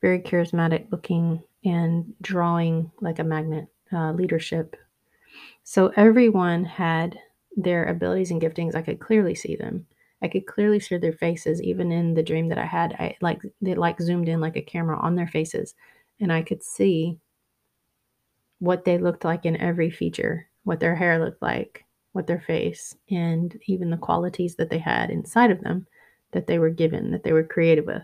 very 0.00 0.20
charismatic 0.20 0.90
looking 0.90 1.42
and 1.64 2.14
drawing 2.22 2.90
like 3.00 3.18
a 3.18 3.24
magnet 3.24 3.66
uh, 3.92 4.12
leadership. 4.12 4.76
So 5.64 5.92
everyone 5.96 6.64
had 6.64 7.18
their 7.56 7.84
abilities 7.86 8.30
and 8.30 8.40
giftings. 8.40 8.74
I 8.74 8.82
could 8.82 9.00
clearly 9.00 9.34
see 9.34 9.56
them. 9.56 9.86
I 10.22 10.28
could 10.28 10.46
clearly 10.46 10.80
see 10.80 10.96
their 10.98 11.12
faces, 11.12 11.60
even 11.62 11.90
in 11.90 12.14
the 12.14 12.22
dream 12.22 12.48
that 12.48 12.58
I 12.58 12.64
had. 12.64 12.94
I 12.94 13.16
like 13.20 13.42
they 13.60 13.74
like 13.74 14.00
zoomed 14.00 14.28
in 14.28 14.40
like 14.40 14.56
a 14.56 14.62
camera 14.62 14.98
on 14.98 15.16
their 15.16 15.26
faces 15.26 15.74
and 16.20 16.32
I 16.32 16.42
could 16.42 16.62
see 16.62 17.18
what 18.60 18.84
they 18.84 18.96
looked 18.96 19.24
like 19.24 19.44
in 19.44 19.56
every 19.56 19.90
feature, 19.90 20.48
what 20.62 20.78
their 20.78 20.94
hair 20.94 21.22
looked 21.22 21.42
like, 21.42 21.84
what 22.12 22.28
their 22.28 22.40
face, 22.40 22.94
and 23.10 23.58
even 23.66 23.90
the 23.90 23.96
qualities 23.96 24.54
that 24.54 24.70
they 24.70 24.78
had 24.78 25.10
inside 25.10 25.50
of 25.50 25.60
them 25.62 25.86
that 26.30 26.46
they 26.46 26.58
were 26.58 26.70
given, 26.70 27.10
that 27.10 27.24
they 27.24 27.32
were 27.32 27.42
created 27.42 27.86
with. 27.86 28.02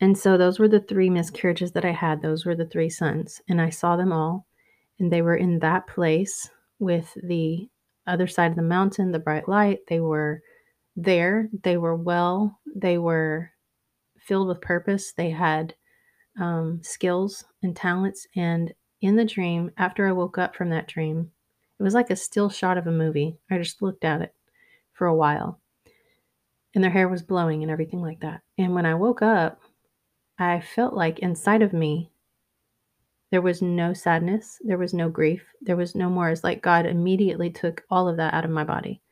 And 0.00 0.16
so 0.16 0.36
those 0.36 0.58
were 0.58 0.68
the 0.68 0.80
three 0.80 1.10
miscarriages 1.10 1.72
that 1.72 1.84
I 1.84 1.90
had. 1.90 2.22
Those 2.22 2.46
were 2.46 2.54
the 2.54 2.66
three 2.66 2.90
sons. 2.90 3.40
And 3.48 3.60
I 3.60 3.70
saw 3.70 3.96
them 3.96 4.12
all. 4.12 4.46
And 4.98 5.12
they 5.12 5.22
were 5.22 5.36
in 5.36 5.58
that 5.60 5.86
place 5.86 6.48
with 6.78 7.16
the 7.22 7.68
other 8.06 8.26
side 8.26 8.50
of 8.50 8.56
the 8.56 8.62
mountain, 8.62 9.12
the 9.12 9.18
bright 9.18 9.48
light. 9.48 9.80
They 9.88 10.00
were 10.00 10.42
there. 10.96 11.48
They 11.62 11.76
were 11.76 11.96
well. 11.96 12.58
They 12.74 12.98
were 12.98 13.50
filled 14.18 14.48
with 14.48 14.60
purpose. 14.60 15.12
They 15.12 15.30
had 15.30 15.74
um, 16.40 16.80
skills 16.82 17.44
and 17.62 17.76
talents. 17.76 18.26
And 18.34 18.72
in 19.00 19.16
the 19.16 19.24
dream, 19.24 19.70
after 19.76 20.06
I 20.06 20.12
woke 20.12 20.38
up 20.38 20.56
from 20.56 20.70
that 20.70 20.88
dream, 20.88 21.30
it 21.78 21.82
was 21.82 21.94
like 21.94 22.10
a 22.10 22.16
still 22.16 22.48
shot 22.48 22.78
of 22.78 22.86
a 22.86 22.92
movie. 22.92 23.38
I 23.50 23.58
just 23.58 23.82
looked 23.82 24.04
at 24.04 24.22
it 24.22 24.34
for 24.92 25.06
a 25.06 25.14
while. 25.14 25.60
And 26.74 26.82
their 26.82 26.90
hair 26.90 27.08
was 27.08 27.22
blowing 27.22 27.62
and 27.62 27.70
everything 27.70 28.02
like 28.02 28.20
that. 28.20 28.42
And 28.58 28.74
when 28.74 28.86
I 28.86 28.94
woke 28.94 29.22
up, 29.22 29.60
I 30.38 30.60
felt 30.60 30.94
like 30.94 31.20
inside 31.20 31.62
of 31.62 31.72
me, 31.72 32.10
there 33.36 33.42
was 33.42 33.60
no 33.60 33.92
sadness, 33.92 34.56
there 34.64 34.78
was 34.78 34.94
no 34.94 35.10
grief, 35.10 35.44
there 35.60 35.76
was 35.76 35.94
no 35.94 36.08
more. 36.08 36.30
It's 36.30 36.42
like 36.42 36.62
God 36.62 36.86
immediately 36.86 37.50
took 37.50 37.84
all 37.90 38.08
of 38.08 38.16
that 38.16 38.32
out 38.32 38.46
of 38.46 38.50
my 38.50 38.64
body. 38.64 39.02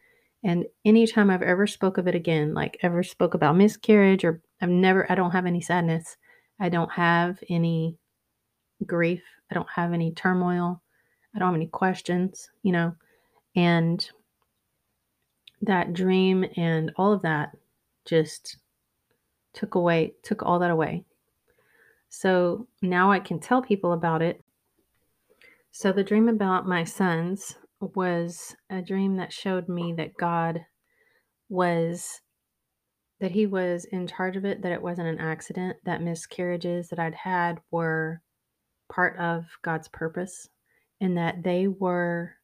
And 0.43 0.65
anytime 0.87 1.29
I've 1.29 1.43
ever 1.43 1.67
spoke 1.67 1.99
of 1.99 2.09
it 2.09 2.15
again, 2.15 2.55
like 2.55 2.79
ever 2.81 3.03
spoke 3.03 3.35
about 3.35 3.55
miscarriage 3.55 4.25
or 4.25 4.41
I've 4.63 4.71
never, 4.71 5.05
I 5.13 5.15
don't 5.15 5.33
have 5.33 5.45
any 5.45 5.61
sadness, 5.61 6.17
I 6.59 6.71
don't 6.71 6.91
have 6.91 7.39
any 7.51 7.99
grief. 8.87 9.21
I 9.51 9.55
don't 9.55 9.69
have 9.69 9.93
any 9.93 10.13
turmoil. 10.13 10.81
I 11.37 11.39
don't 11.39 11.49
have 11.49 11.55
any 11.55 11.67
questions, 11.67 12.49
you 12.63 12.73
know. 12.73 12.95
And 13.55 14.09
that 15.61 15.93
dream 15.93 16.47
and 16.57 16.93
all 16.97 17.13
of 17.13 17.21
that 17.21 17.51
just 18.07 18.57
took 19.53 19.75
away, 19.75 20.15
took 20.23 20.43
all 20.43 20.61
that 20.61 20.71
away. 20.71 21.05
So 22.17 22.69
now 22.81 23.11
I 23.11 23.19
can 23.19 23.41
tell 23.41 23.61
people 23.61 23.93
about 23.93 24.23
it. 24.23 24.41
So 25.73 25.91
the 25.91 26.05
dream 26.05 26.29
about 26.29 26.67
my 26.67 26.85
sons 26.85 27.57
was 27.81 28.55
a 28.71 28.81
dream 28.81 29.17
that 29.17 29.33
showed 29.33 29.69
me 29.69 29.93
that 29.95 30.17
God 30.17 30.65
was 31.49 32.21
that 33.19 33.33
he 33.33 33.47
was 33.47 33.85
in 33.87 34.07
charge 34.07 34.37
of 34.37 34.45
it, 34.45 34.63
that 34.63 34.73
it 34.73 34.81
wasn't 34.81 35.09
an 35.09 35.19
accident, 35.19 35.77
that 35.85 36.03
miscarriages 36.03 36.89
that 36.89 37.01
I'd 37.01 37.15
had 37.15 37.59
were 37.73 38.21
part 38.89 39.19
of 39.19 39.47
God's 39.63 39.89
purpose, 39.89 40.49
and 41.01 41.19
that 41.19 41.43
they 41.43 41.67
were 41.67 42.35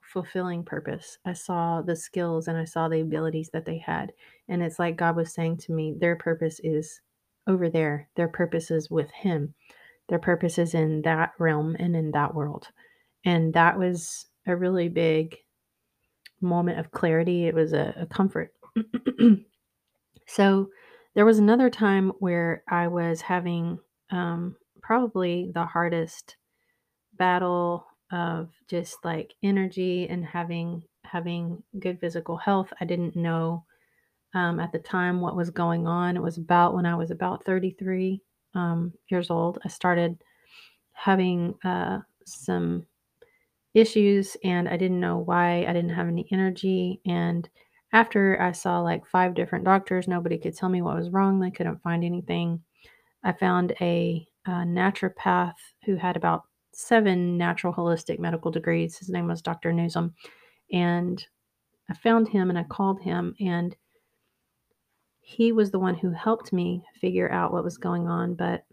fulfilling 0.00 0.64
purpose. 0.64 1.18
I 1.24 1.32
saw 1.32 1.82
the 1.82 1.96
skills 1.96 2.46
and 2.46 2.56
I 2.56 2.66
saw 2.66 2.88
the 2.88 3.00
abilities 3.00 3.50
that 3.52 3.64
they 3.64 3.78
had. 3.78 4.12
And 4.48 4.62
it's 4.62 4.78
like 4.78 4.96
God 4.96 5.16
was 5.16 5.34
saying 5.34 5.56
to 5.58 5.72
me, 5.72 5.94
their 5.98 6.14
purpose 6.16 6.60
is 6.62 7.00
over 7.46 7.68
there, 7.68 8.08
their 8.16 8.28
purpose 8.28 8.70
is 8.70 8.90
with 8.90 9.10
Him, 9.10 9.54
their 10.08 10.18
purpose 10.18 10.58
is 10.58 10.74
in 10.74 11.02
that 11.02 11.32
realm 11.38 11.76
and 11.78 11.96
in 11.96 12.10
that 12.12 12.34
world. 12.34 12.68
And 13.24 13.54
that 13.54 13.78
was 13.78 14.26
a 14.46 14.54
really 14.54 14.88
big 14.88 15.36
moment 16.40 16.78
of 16.78 16.90
clarity. 16.90 17.46
It 17.46 17.54
was 17.54 17.72
a, 17.72 17.94
a 18.00 18.06
comfort. 18.06 18.52
So 20.26 20.70
there 21.14 21.24
was 21.24 21.38
another 21.38 21.70
time 21.70 22.12
where 22.18 22.64
I 22.68 22.88
was 22.88 23.20
having 23.20 23.78
um, 24.10 24.56
probably 24.82 25.50
the 25.54 25.64
hardest 25.64 26.36
battle 27.16 27.86
of 28.10 28.50
just 28.68 29.04
like 29.04 29.34
energy 29.42 30.08
and 30.08 30.24
having 30.24 30.82
having 31.04 31.62
good 31.78 32.00
physical 32.00 32.36
health. 32.36 32.72
I 32.80 32.84
didn't 32.84 33.16
know 33.16 33.64
um, 34.34 34.60
at 34.60 34.72
the 34.72 34.78
time 34.78 35.20
what 35.20 35.36
was 35.36 35.50
going 35.50 35.86
on. 35.86 36.16
It 36.16 36.22
was 36.22 36.38
about 36.38 36.74
when 36.74 36.86
I 36.86 36.94
was 36.94 37.10
about 37.10 37.44
33. 37.44 38.20
um, 38.54 38.92
years 39.10 39.30
old, 39.30 39.58
I 39.64 39.68
started 39.68 40.22
having 40.92 41.54
uh, 41.64 42.00
some 42.24 42.86
issues 43.74 44.36
and 44.44 44.68
I 44.68 44.76
didn't 44.76 45.00
know 45.00 45.18
why. 45.18 45.64
I 45.64 45.72
didn't 45.72 45.90
have 45.90 46.06
any 46.08 46.26
energy. 46.30 47.00
And 47.06 47.48
after 47.92 48.40
I 48.40 48.52
saw 48.52 48.80
like 48.80 49.06
five 49.06 49.34
different 49.34 49.64
doctors, 49.64 50.06
nobody 50.08 50.38
could 50.38 50.56
tell 50.56 50.68
me 50.68 50.82
what 50.82 50.96
was 50.96 51.10
wrong. 51.10 51.40
They 51.40 51.50
couldn't 51.50 51.82
find 51.82 52.04
anything. 52.04 52.62
I 53.24 53.32
found 53.32 53.72
a, 53.80 54.26
a 54.46 54.50
naturopath 54.50 55.54
who 55.84 55.96
had 55.96 56.16
about 56.16 56.42
seven 56.72 57.36
natural 57.36 57.72
holistic 57.72 58.18
medical 58.18 58.50
degrees. 58.50 58.98
His 58.98 59.08
name 59.08 59.26
was 59.26 59.42
Dr. 59.42 59.72
Newsom. 59.72 60.14
And 60.72 61.24
I 61.90 61.94
found 61.94 62.28
him 62.28 62.50
and 62.50 62.58
I 62.58 62.64
called 62.64 63.00
him, 63.02 63.34
and 63.40 63.76
he 65.24 65.52
was 65.52 65.70
the 65.70 65.78
one 65.78 65.94
who 65.94 66.10
helped 66.10 66.52
me 66.52 66.84
figure 67.00 67.32
out 67.32 67.50
what 67.50 67.64
was 67.64 67.78
going 67.78 68.06
on. 68.06 68.34
But 68.34 68.64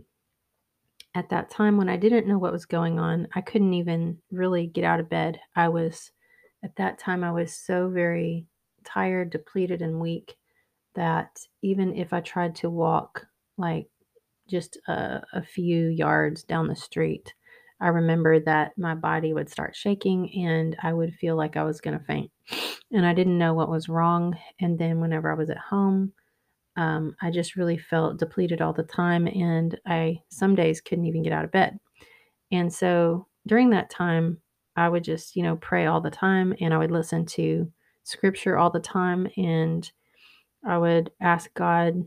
at 1.16 1.30
that 1.30 1.50
time, 1.50 1.78
when 1.78 1.88
I 1.88 1.96
didn't 1.96 2.28
know 2.28 2.38
what 2.38 2.52
was 2.52 2.66
going 2.66 3.00
on, 3.00 3.30
I 3.34 3.40
couldn't 3.40 3.74
even 3.74 4.18
really 4.32 4.68
get 4.68 4.84
out 4.84 5.00
of 5.00 5.10
bed. 5.10 5.40
I 5.56 5.70
was, 5.70 6.12
at 6.62 6.76
that 6.76 7.00
time, 7.00 7.24
I 7.24 7.32
was 7.32 7.54
so 7.54 7.90
very 7.90 8.46
tired, 8.84 9.30
depleted, 9.30 9.82
and 9.82 10.02
weak 10.02 10.36
that 10.94 11.40
even 11.62 11.96
if 11.96 12.12
I 12.12 12.20
tried 12.20 12.56
to 12.56 12.70
walk 12.70 13.26
like 13.58 13.88
just 14.50 14.78
a, 14.90 15.22
a 15.32 15.42
few 15.42 15.88
yards 15.88 16.44
down 16.44 16.68
the 16.68 16.76
street, 16.76 17.34
I 17.80 17.88
remember 17.88 18.42
that 18.42 18.78
my 18.78 18.94
body 18.94 19.32
would 19.32 19.50
start 19.50 19.74
shaking 19.74 20.30
and 20.46 20.76
I 20.84 20.92
would 20.92 21.16
feel 21.16 21.38
like 21.38 21.56
I 21.56 21.64
was 21.64 21.80
going 21.80 21.98
to 21.98 22.06
faint. 22.06 22.30
And 22.92 23.06
I 23.06 23.14
didn't 23.14 23.38
know 23.38 23.54
what 23.54 23.70
was 23.70 23.88
wrong. 23.88 24.38
And 24.60 24.78
then 24.78 25.00
whenever 25.00 25.32
I 25.32 25.36
was 25.36 25.50
at 25.50 25.58
home, 25.58 26.12
um, 26.82 27.15
I 27.22 27.30
just 27.30 27.56
really 27.56 27.78
felt 27.78 28.17
depleted 28.17 28.60
all 28.60 28.74
the 28.74 28.82
time. 28.82 29.28
And 29.28 29.80
I 29.86 30.20
some 30.30 30.56
days 30.56 30.82
couldn't 30.82 31.06
even 31.06 31.22
get 31.22 31.32
out 31.32 31.46
of 31.46 31.52
bed. 31.52 31.80
And 32.52 32.74
so 32.74 33.28
during 33.46 33.70
that 33.70 33.91
time, 33.91 34.39
I 34.76 34.89
would 34.89 35.04
just, 35.04 35.36
you 35.36 35.44
know, 35.44 35.58
pray 35.58 35.86
all 35.86 36.02
the 36.02 36.10
time 36.10 36.56
and 36.60 36.74
I 36.74 36.80
would 36.80 36.89
listen 36.89 37.26
to 37.28 37.72
scripture 38.04 38.58
all 38.58 38.72
the 38.72 38.80
time. 38.80 39.28
And 39.38 39.89
I 40.65 40.80
would 40.80 41.12
ask 41.22 41.54
God 41.54 42.04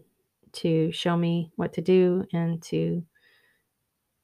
to 0.55 0.91
show 0.91 1.17
me 1.17 1.53
what 1.55 1.73
to 1.75 1.81
do 1.81 2.25
and 2.33 2.61
to 2.65 3.03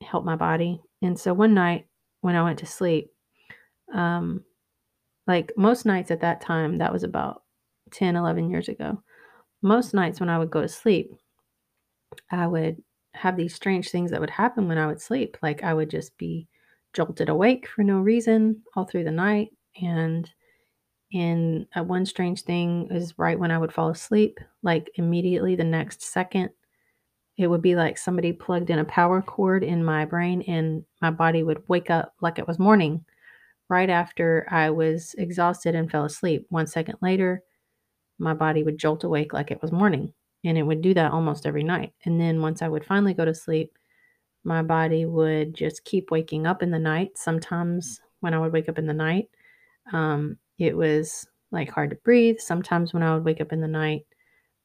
help 0.02 0.24
my 0.24 0.36
body. 0.36 0.80
And 1.00 1.16
so 1.18 1.32
one 1.32 1.54
night 1.54 1.86
when 2.22 2.34
I 2.34 2.42
went 2.42 2.58
to 2.60 2.66
sleep, 2.66 3.12
um, 3.94 4.42
like 5.28 5.52
most 5.56 5.86
nights 5.86 6.10
at 6.10 6.22
that 6.22 6.40
time, 6.40 6.78
that 6.78 6.92
was 6.92 7.04
about 7.04 7.42
10, 7.92 8.16
11 8.16 8.50
years 8.50 8.68
ago. 8.68 9.00
Most 9.62 9.94
nights 9.94 10.20
when 10.20 10.28
I 10.28 10.38
would 10.38 10.50
go 10.50 10.62
to 10.62 10.68
sleep, 10.68 11.12
I 12.30 12.46
would 12.46 12.82
have 13.14 13.36
these 13.36 13.54
strange 13.54 13.90
things 13.90 14.10
that 14.10 14.20
would 14.20 14.30
happen 14.30 14.68
when 14.68 14.78
I 14.78 14.86
would 14.86 15.00
sleep. 15.00 15.36
Like 15.42 15.62
I 15.62 15.74
would 15.74 15.90
just 15.90 16.16
be 16.16 16.48
jolted 16.92 17.28
awake 17.28 17.68
for 17.68 17.82
no 17.82 17.98
reason 18.00 18.62
all 18.74 18.84
through 18.84 19.04
the 19.04 19.10
night. 19.10 19.50
And 19.80 20.30
in 21.12 21.66
uh, 21.76 21.82
one 21.82 22.06
strange 22.06 22.42
thing 22.42 22.88
is 22.90 23.18
right 23.18 23.38
when 23.38 23.50
I 23.50 23.58
would 23.58 23.72
fall 23.72 23.90
asleep, 23.90 24.38
like 24.62 24.90
immediately 24.94 25.56
the 25.56 25.64
next 25.64 26.02
second, 26.02 26.50
it 27.36 27.46
would 27.48 27.62
be 27.62 27.74
like 27.74 27.98
somebody 27.98 28.32
plugged 28.32 28.70
in 28.70 28.78
a 28.78 28.84
power 28.84 29.22
cord 29.22 29.64
in 29.64 29.84
my 29.84 30.04
brain 30.04 30.42
and 30.42 30.84
my 31.00 31.10
body 31.10 31.42
would 31.42 31.62
wake 31.68 31.90
up 31.90 32.14
like 32.20 32.38
it 32.38 32.46
was 32.46 32.58
morning 32.58 33.04
right 33.68 33.88
after 33.88 34.46
I 34.50 34.70
was 34.70 35.14
exhausted 35.16 35.74
and 35.74 35.90
fell 35.90 36.04
asleep. 36.04 36.46
One 36.50 36.66
second 36.66 36.96
later, 37.00 37.42
my 38.20 38.34
body 38.34 38.62
would 38.62 38.78
jolt 38.78 39.04
awake 39.04 39.32
like 39.32 39.50
it 39.50 39.62
was 39.62 39.72
morning. 39.72 40.12
And 40.44 40.56
it 40.56 40.62
would 40.62 40.80
do 40.80 40.94
that 40.94 41.12
almost 41.12 41.46
every 41.46 41.62
night. 41.64 41.92
And 42.04 42.20
then 42.20 42.40
once 42.40 42.62
I 42.62 42.68
would 42.68 42.84
finally 42.84 43.14
go 43.14 43.24
to 43.24 43.34
sleep, 43.34 43.76
my 44.44 44.62
body 44.62 45.04
would 45.04 45.54
just 45.54 45.84
keep 45.84 46.10
waking 46.10 46.46
up 46.46 46.62
in 46.62 46.70
the 46.70 46.78
night. 46.78 47.18
Sometimes 47.18 48.00
when 48.20 48.32
I 48.32 48.38
would 48.38 48.52
wake 48.52 48.68
up 48.68 48.78
in 48.78 48.86
the 48.86 48.94
night, 48.94 49.28
um, 49.92 50.38
it 50.58 50.76
was 50.76 51.26
like 51.50 51.70
hard 51.70 51.90
to 51.90 51.96
breathe. 51.96 52.38
Sometimes 52.38 52.94
when 52.94 53.02
I 53.02 53.14
would 53.14 53.24
wake 53.24 53.40
up 53.40 53.52
in 53.52 53.60
the 53.60 53.68
night, 53.68 54.06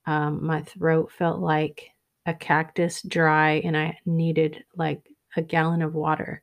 um, 0.06 0.46
my 0.46 0.62
throat 0.62 1.12
felt 1.12 1.40
like 1.40 1.90
a 2.26 2.34
cactus 2.34 3.02
dry 3.02 3.62
and 3.66 3.76
I 3.76 3.98
needed 4.06 4.64
like 4.76 5.02
a 5.36 5.42
gallon 5.42 5.82
of 5.82 5.96
water. 5.96 6.42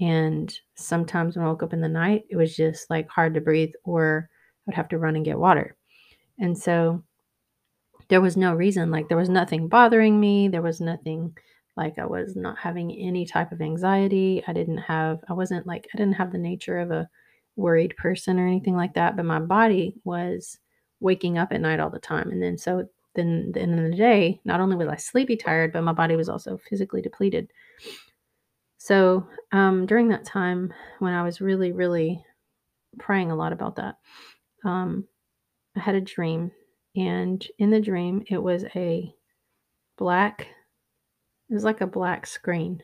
And 0.00 0.52
sometimes 0.76 1.36
when 1.36 1.46
I 1.46 1.48
woke 1.48 1.62
up 1.62 1.72
in 1.72 1.80
the 1.80 1.88
night, 1.88 2.24
it 2.28 2.36
was 2.36 2.54
just 2.54 2.90
like 2.90 3.08
hard 3.08 3.34
to 3.34 3.40
breathe 3.40 3.72
or 3.84 4.28
I 4.30 4.62
would 4.66 4.74
have 4.76 4.88
to 4.88 4.98
run 4.98 5.16
and 5.16 5.24
get 5.24 5.38
water. 5.38 5.76
And 6.38 6.56
so 6.56 7.02
there 8.08 8.20
was 8.20 8.36
no 8.36 8.54
reason, 8.54 8.90
like, 8.90 9.08
there 9.08 9.16
was 9.16 9.28
nothing 9.28 9.68
bothering 9.68 10.18
me. 10.18 10.48
There 10.48 10.62
was 10.62 10.80
nothing 10.80 11.36
like 11.76 11.98
I 11.98 12.06
was 12.06 12.34
not 12.36 12.58
having 12.58 12.92
any 12.92 13.26
type 13.26 13.52
of 13.52 13.60
anxiety. 13.60 14.42
I 14.46 14.52
didn't 14.52 14.78
have, 14.78 15.20
I 15.28 15.32
wasn't 15.32 15.66
like, 15.66 15.86
I 15.94 15.98
didn't 15.98 16.16
have 16.16 16.32
the 16.32 16.38
nature 16.38 16.78
of 16.78 16.90
a 16.90 17.08
worried 17.56 17.96
person 17.96 18.38
or 18.38 18.46
anything 18.46 18.76
like 18.76 18.94
that, 18.94 19.16
but 19.16 19.24
my 19.24 19.40
body 19.40 19.94
was 20.04 20.58
waking 21.00 21.38
up 21.38 21.52
at 21.52 21.60
night 21.60 21.80
all 21.80 21.90
the 21.90 21.98
time. 21.98 22.30
And 22.30 22.42
then 22.42 22.56
so 22.56 22.88
then 23.14 23.50
the 23.52 23.60
end 23.60 23.78
of 23.78 23.90
the 23.90 23.96
day, 23.96 24.40
not 24.44 24.60
only 24.60 24.76
was 24.76 24.88
I 24.88 24.96
sleepy 24.96 25.36
tired, 25.36 25.72
but 25.72 25.82
my 25.82 25.92
body 25.92 26.16
was 26.16 26.28
also 26.28 26.58
physically 26.68 27.02
depleted. 27.02 27.50
So 28.78 29.26
um, 29.52 29.86
during 29.86 30.08
that 30.08 30.24
time 30.24 30.72
when 31.00 31.12
I 31.12 31.22
was 31.22 31.40
really, 31.40 31.72
really 31.72 32.24
praying 32.98 33.30
a 33.30 33.36
lot 33.36 33.52
about 33.52 33.76
that, 33.76 33.96
um, 34.64 35.06
I 35.78 35.82
had 35.82 35.94
a 35.94 36.00
dream. 36.00 36.50
And 36.96 37.46
in 37.58 37.70
the 37.70 37.80
dream, 37.80 38.24
it 38.28 38.42
was 38.42 38.64
a 38.74 39.14
black, 39.96 40.48
it 41.48 41.54
was 41.54 41.64
like 41.64 41.80
a 41.80 41.86
black 41.86 42.26
screen. 42.26 42.82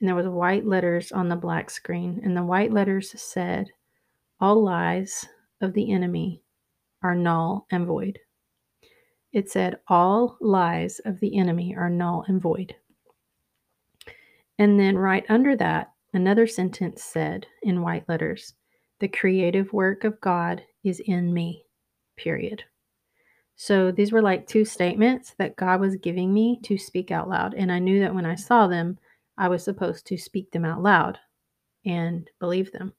And 0.00 0.08
there 0.08 0.14
was 0.14 0.26
white 0.26 0.66
letters 0.66 1.12
on 1.12 1.28
the 1.28 1.36
black 1.36 1.70
screen. 1.70 2.20
And 2.24 2.36
the 2.36 2.42
white 2.42 2.72
letters 2.72 3.20
said, 3.20 3.68
All 4.40 4.62
lies 4.62 5.26
of 5.60 5.74
the 5.74 5.92
enemy 5.92 6.42
are 7.02 7.14
null 7.14 7.66
and 7.70 7.86
void. 7.86 8.18
It 9.32 9.50
said, 9.50 9.78
All 9.88 10.38
lies 10.40 11.00
of 11.00 11.20
the 11.20 11.36
enemy 11.36 11.74
are 11.76 11.90
null 11.90 12.24
and 12.28 12.40
void. 12.40 12.74
And 14.58 14.78
then 14.78 14.96
right 14.96 15.24
under 15.28 15.56
that, 15.56 15.92
another 16.12 16.46
sentence 16.46 17.02
said 17.02 17.46
in 17.62 17.82
white 17.82 18.08
letters, 18.08 18.54
The 19.00 19.08
creative 19.08 19.72
work 19.72 20.04
of 20.04 20.20
God 20.20 20.62
is 20.84 21.00
in 21.00 21.34
me, 21.34 21.63
period. 22.16 22.64
So 23.56 23.92
these 23.92 24.12
were 24.12 24.22
like 24.22 24.46
two 24.46 24.64
statements 24.64 25.34
that 25.38 25.56
God 25.56 25.80
was 25.80 25.96
giving 25.96 26.32
me 26.32 26.58
to 26.64 26.76
speak 26.76 27.10
out 27.10 27.28
loud. 27.28 27.54
And 27.54 27.70
I 27.70 27.78
knew 27.78 28.00
that 28.00 28.14
when 28.14 28.26
I 28.26 28.34
saw 28.34 28.66
them, 28.66 28.98
I 29.38 29.48
was 29.48 29.62
supposed 29.62 30.06
to 30.06 30.16
speak 30.16 30.50
them 30.50 30.64
out 30.64 30.82
loud 30.82 31.18
and 31.84 32.28
believe 32.40 32.72
them. 32.72 32.92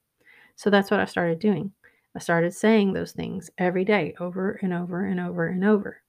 So 0.56 0.70
that's 0.70 0.90
what 0.92 1.00
I 1.00 1.06
started 1.06 1.40
doing. 1.40 1.72
I 2.16 2.20
started 2.20 2.54
saying 2.54 2.94
those 2.94 3.12
things 3.12 3.50
every 3.58 3.84
day 3.84 4.16
over 4.20 4.58
and 4.62 4.74
over 4.74 5.06
and 5.06 5.20
over 5.20 5.48
and 5.48 5.66
over. 5.66 6.02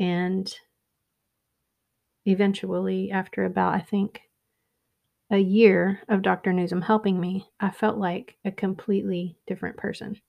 And 0.00 0.52
eventually, 2.26 3.10
after 3.12 3.44
about, 3.44 3.74
I 3.74 3.80
think, 3.80 4.20
a 5.30 5.38
year 5.38 6.00
of 6.08 6.22
Dr. 6.22 6.52
Newsom 6.52 6.80
helping 6.80 7.20
me, 7.20 7.48
I 7.60 7.70
felt 7.70 7.98
like 7.98 8.36
a 8.44 8.50
completely 8.50 9.36
different 9.46 9.76
person. 9.76 10.20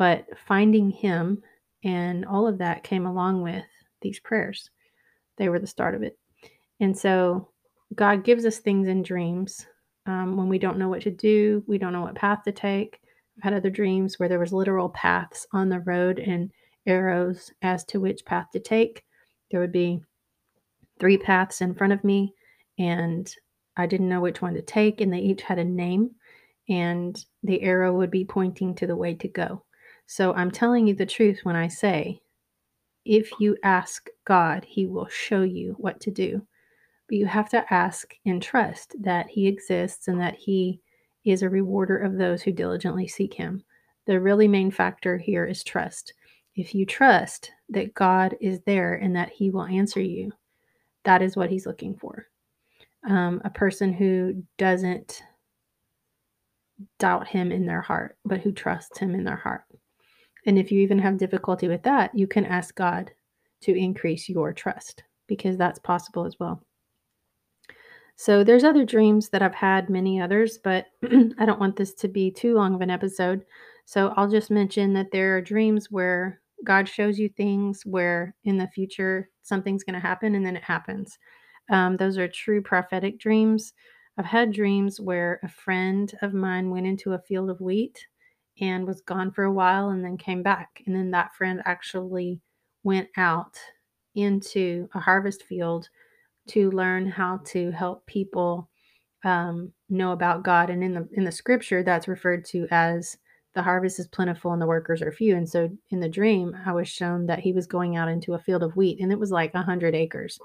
But 0.00 0.24
finding 0.46 0.88
him 0.88 1.42
and 1.84 2.24
all 2.24 2.48
of 2.48 2.56
that 2.56 2.84
came 2.84 3.04
along 3.04 3.42
with 3.42 3.66
these 4.00 4.18
prayers. 4.18 4.70
They 5.36 5.50
were 5.50 5.58
the 5.58 5.66
start 5.66 5.94
of 5.94 6.02
it. 6.02 6.18
And 6.80 6.96
so 6.96 7.50
God 7.94 8.24
gives 8.24 8.46
us 8.46 8.60
things 8.60 8.88
in 8.88 9.02
dreams 9.02 9.66
um, 10.06 10.38
when 10.38 10.48
we 10.48 10.58
don't 10.58 10.78
know 10.78 10.88
what 10.88 11.02
to 11.02 11.10
do, 11.10 11.62
we 11.66 11.76
don't 11.76 11.92
know 11.92 12.00
what 12.00 12.14
path 12.14 12.44
to 12.44 12.52
take. 12.52 12.98
I've 13.36 13.44
had 13.44 13.52
other 13.52 13.68
dreams 13.68 14.18
where 14.18 14.28
there 14.30 14.38
was 14.38 14.54
literal 14.54 14.88
paths 14.88 15.46
on 15.52 15.68
the 15.68 15.80
road 15.80 16.18
and 16.18 16.50
arrows 16.86 17.52
as 17.60 17.84
to 17.84 18.00
which 18.00 18.24
path 18.24 18.46
to 18.54 18.58
take. 18.58 19.04
There 19.50 19.60
would 19.60 19.70
be 19.70 20.00
three 20.98 21.18
paths 21.18 21.60
in 21.60 21.74
front 21.74 21.92
of 21.92 22.02
me, 22.04 22.32
and 22.78 23.30
I 23.76 23.84
didn't 23.84 24.08
know 24.08 24.22
which 24.22 24.40
one 24.40 24.54
to 24.54 24.62
take, 24.62 25.02
and 25.02 25.12
they 25.12 25.18
each 25.18 25.42
had 25.42 25.58
a 25.58 25.64
name, 25.64 26.12
and 26.70 27.22
the 27.42 27.60
arrow 27.60 27.92
would 27.92 28.10
be 28.10 28.24
pointing 28.24 28.74
to 28.76 28.86
the 28.86 28.96
way 28.96 29.12
to 29.16 29.28
go. 29.28 29.62
So 30.10 30.34
I'm 30.34 30.50
telling 30.50 30.88
you 30.88 30.94
the 30.94 31.06
truth 31.06 31.38
when 31.44 31.54
I 31.54 31.68
say, 31.68 32.20
if 33.04 33.30
you 33.38 33.56
ask 33.62 34.08
God, 34.24 34.64
He 34.64 34.86
will 34.86 35.06
show 35.06 35.42
you 35.42 35.76
what 35.78 36.00
to 36.00 36.10
do. 36.10 36.44
But 37.08 37.16
you 37.16 37.26
have 37.26 37.48
to 37.50 37.72
ask 37.72 38.12
and 38.26 38.42
trust 38.42 38.96
that 39.02 39.28
He 39.28 39.46
exists 39.46 40.08
and 40.08 40.20
that 40.20 40.34
He 40.34 40.80
is 41.24 41.42
a 41.42 41.48
rewarder 41.48 41.96
of 41.96 42.18
those 42.18 42.42
who 42.42 42.50
diligently 42.50 43.06
seek 43.06 43.32
Him. 43.32 43.62
The 44.08 44.18
really 44.18 44.48
main 44.48 44.72
factor 44.72 45.16
here 45.16 45.46
is 45.46 45.62
trust. 45.62 46.12
If 46.56 46.74
you 46.74 46.84
trust 46.84 47.52
that 47.68 47.94
God 47.94 48.36
is 48.40 48.58
there 48.66 48.96
and 48.96 49.14
that 49.14 49.30
He 49.30 49.50
will 49.50 49.66
answer 49.66 50.00
you, 50.00 50.32
that 51.04 51.22
is 51.22 51.36
what 51.36 51.50
He's 51.50 51.66
looking 51.66 51.94
for. 51.94 52.26
Um, 53.08 53.40
a 53.44 53.50
person 53.50 53.92
who 53.92 54.42
doesn't 54.58 55.22
doubt 56.98 57.28
Him 57.28 57.52
in 57.52 57.64
their 57.64 57.80
heart, 57.80 58.18
but 58.24 58.40
who 58.40 58.50
trusts 58.50 58.98
Him 58.98 59.14
in 59.14 59.22
their 59.22 59.36
heart. 59.36 59.62
And 60.46 60.58
if 60.58 60.70
you 60.72 60.80
even 60.80 60.98
have 60.98 61.18
difficulty 61.18 61.68
with 61.68 61.82
that, 61.82 62.10
you 62.14 62.26
can 62.26 62.46
ask 62.46 62.74
God 62.74 63.10
to 63.62 63.74
increase 63.76 64.28
your 64.28 64.52
trust 64.52 65.02
because 65.26 65.56
that's 65.56 65.78
possible 65.78 66.24
as 66.24 66.38
well. 66.40 66.62
So 68.16 68.44
there's 68.44 68.64
other 68.64 68.84
dreams 68.84 69.30
that 69.30 69.42
I've 69.42 69.54
had, 69.54 69.88
many 69.88 70.20
others, 70.20 70.58
but 70.62 70.86
I 71.38 71.46
don't 71.46 71.60
want 71.60 71.76
this 71.76 71.94
to 71.94 72.08
be 72.08 72.30
too 72.30 72.54
long 72.54 72.74
of 72.74 72.82
an 72.82 72.90
episode. 72.90 73.44
So 73.86 74.12
I'll 74.16 74.28
just 74.28 74.50
mention 74.50 74.92
that 74.92 75.10
there 75.10 75.36
are 75.36 75.40
dreams 75.40 75.90
where 75.90 76.40
God 76.64 76.88
shows 76.88 77.18
you 77.18 77.28
things 77.30 77.82
where 77.86 78.34
in 78.44 78.58
the 78.58 78.68
future 78.68 79.30
something's 79.42 79.84
going 79.84 79.94
to 79.94 80.06
happen 80.06 80.34
and 80.34 80.44
then 80.44 80.56
it 80.56 80.62
happens. 80.62 81.18
Um, 81.70 81.96
those 81.96 82.18
are 82.18 82.28
true 82.28 82.60
prophetic 82.60 83.18
dreams. 83.18 83.72
I've 84.18 84.26
had 84.26 84.52
dreams 84.52 85.00
where 85.00 85.40
a 85.42 85.48
friend 85.48 86.12
of 86.20 86.34
mine 86.34 86.68
went 86.68 86.86
into 86.86 87.14
a 87.14 87.22
field 87.22 87.48
of 87.48 87.60
wheat 87.60 88.06
and 88.60 88.86
was 88.86 89.00
gone 89.00 89.32
for 89.32 89.44
a 89.44 89.52
while 89.52 89.90
and 89.90 90.04
then 90.04 90.16
came 90.16 90.42
back. 90.42 90.82
And 90.86 90.94
then 90.94 91.10
that 91.12 91.34
friend 91.34 91.62
actually 91.64 92.40
went 92.82 93.08
out 93.16 93.58
into 94.14 94.88
a 94.94 95.00
harvest 95.00 95.44
field 95.44 95.88
to 96.48 96.70
learn 96.70 97.06
how 97.06 97.40
to 97.46 97.70
help 97.70 98.06
people 98.06 98.68
um, 99.24 99.72
know 99.88 100.12
about 100.12 100.42
God. 100.42 100.70
And 100.70 100.82
in 100.82 100.94
the 100.94 101.08
in 101.12 101.24
the 101.24 101.32
scripture, 101.32 101.82
that's 101.82 102.08
referred 102.08 102.44
to 102.46 102.66
as 102.70 103.16
the 103.54 103.62
harvest 103.62 103.98
is 103.98 104.06
plentiful 104.06 104.52
and 104.52 104.62
the 104.62 104.66
workers 104.66 105.02
are 105.02 105.12
few. 105.12 105.36
And 105.36 105.48
so 105.48 105.68
in 105.90 106.00
the 106.00 106.08
dream, 106.08 106.56
I 106.64 106.72
was 106.72 106.88
shown 106.88 107.26
that 107.26 107.40
he 107.40 107.52
was 107.52 107.66
going 107.66 107.96
out 107.96 108.08
into 108.08 108.34
a 108.34 108.38
field 108.38 108.62
of 108.62 108.76
wheat, 108.76 109.00
and 109.00 109.12
it 109.12 109.18
was 109.18 109.30
like 109.30 109.54
a 109.54 109.62
hundred 109.62 109.94
acres 109.94 110.38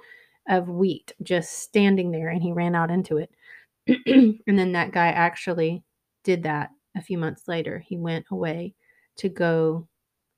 of 0.47 0.69
wheat 0.69 1.13
just 1.23 1.59
standing 1.59 2.11
there, 2.11 2.29
and 2.29 2.41
he 2.41 2.51
ran 2.51 2.75
out 2.75 2.91
into 2.91 3.17
it. 3.17 3.29
and 4.47 4.59
then 4.59 4.73
that 4.73 4.91
guy 4.91 5.07
actually 5.07 5.83
did 6.23 6.43
that 6.43 6.71
a 6.95 7.01
few 7.01 7.17
months 7.17 7.47
later. 7.47 7.79
He 7.79 7.97
went 7.97 8.25
away 8.31 8.75
to 9.17 9.29
go 9.29 9.87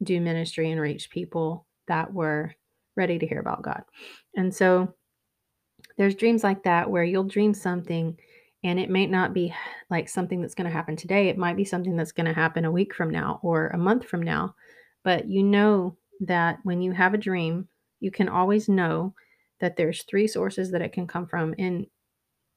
do 0.03 0.21
ministry 0.21 0.71
and 0.71 0.79
reach 0.79 1.09
people 1.09 1.65
that 1.87 2.13
were 2.13 2.53
ready 2.95 3.17
to 3.19 3.27
hear 3.27 3.39
about 3.39 3.63
God. 3.63 3.83
And 4.35 4.53
so 4.53 4.93
there's 5.97 6.15
dreams 6.15 6.43
like 6.43 6.63
that 6.63 6.89
where 6.89 7.03
you'll 7.03 7.23
dream 7.23 7.53
something 7.53 8.17
and 8.63 8.79
it 8.79 8.89
may 8.89 9.05
not 9.05 9.33
be 9.33 9.53
like 9.89 10.09
something 10.09 10.41
that's 10.41 10.55
going 10.55 10.65
to 10.67 10.73
happen 10.73 10.95
today. 10.95 11.29
It 11.29 11.37
might 11.37 11.55
be 11.55 11.65
something 11.65 11.95
that's 11.95 12.11
going 12.11 12.25
to 12.25 12.33
happen 12.33 12.65
a 12.65 12.71
week 12.71 12.93
from 12.93 13.09
now 13.09 13.39
or 13.43 13.67
a 13.67 13.77
month 13.77 14.05
from 14.05 14.21
now. 14.21 14.55
But 15.03 15.29
you 15.29 15.43
know 15.43 15.95
that 16.21 16.59
when 16.63 16.81
you 16.81 16.91
have 16.91 17.13
a 17.13 17.19
dream, 17.19 17.67
you 17.99 18.11
can 18.11 18.29
always 18.29 18.67
know 18.67 19.13
that 19.59 19.75
there's 19.75 20.03
three 20.03 20.27
sources 20.27 20.71
that 20.71 20.81
it 20.81 20.93
can 20.93 21.07
come 21.07 21.27
from 21.27 21.55
and 21.57 21.85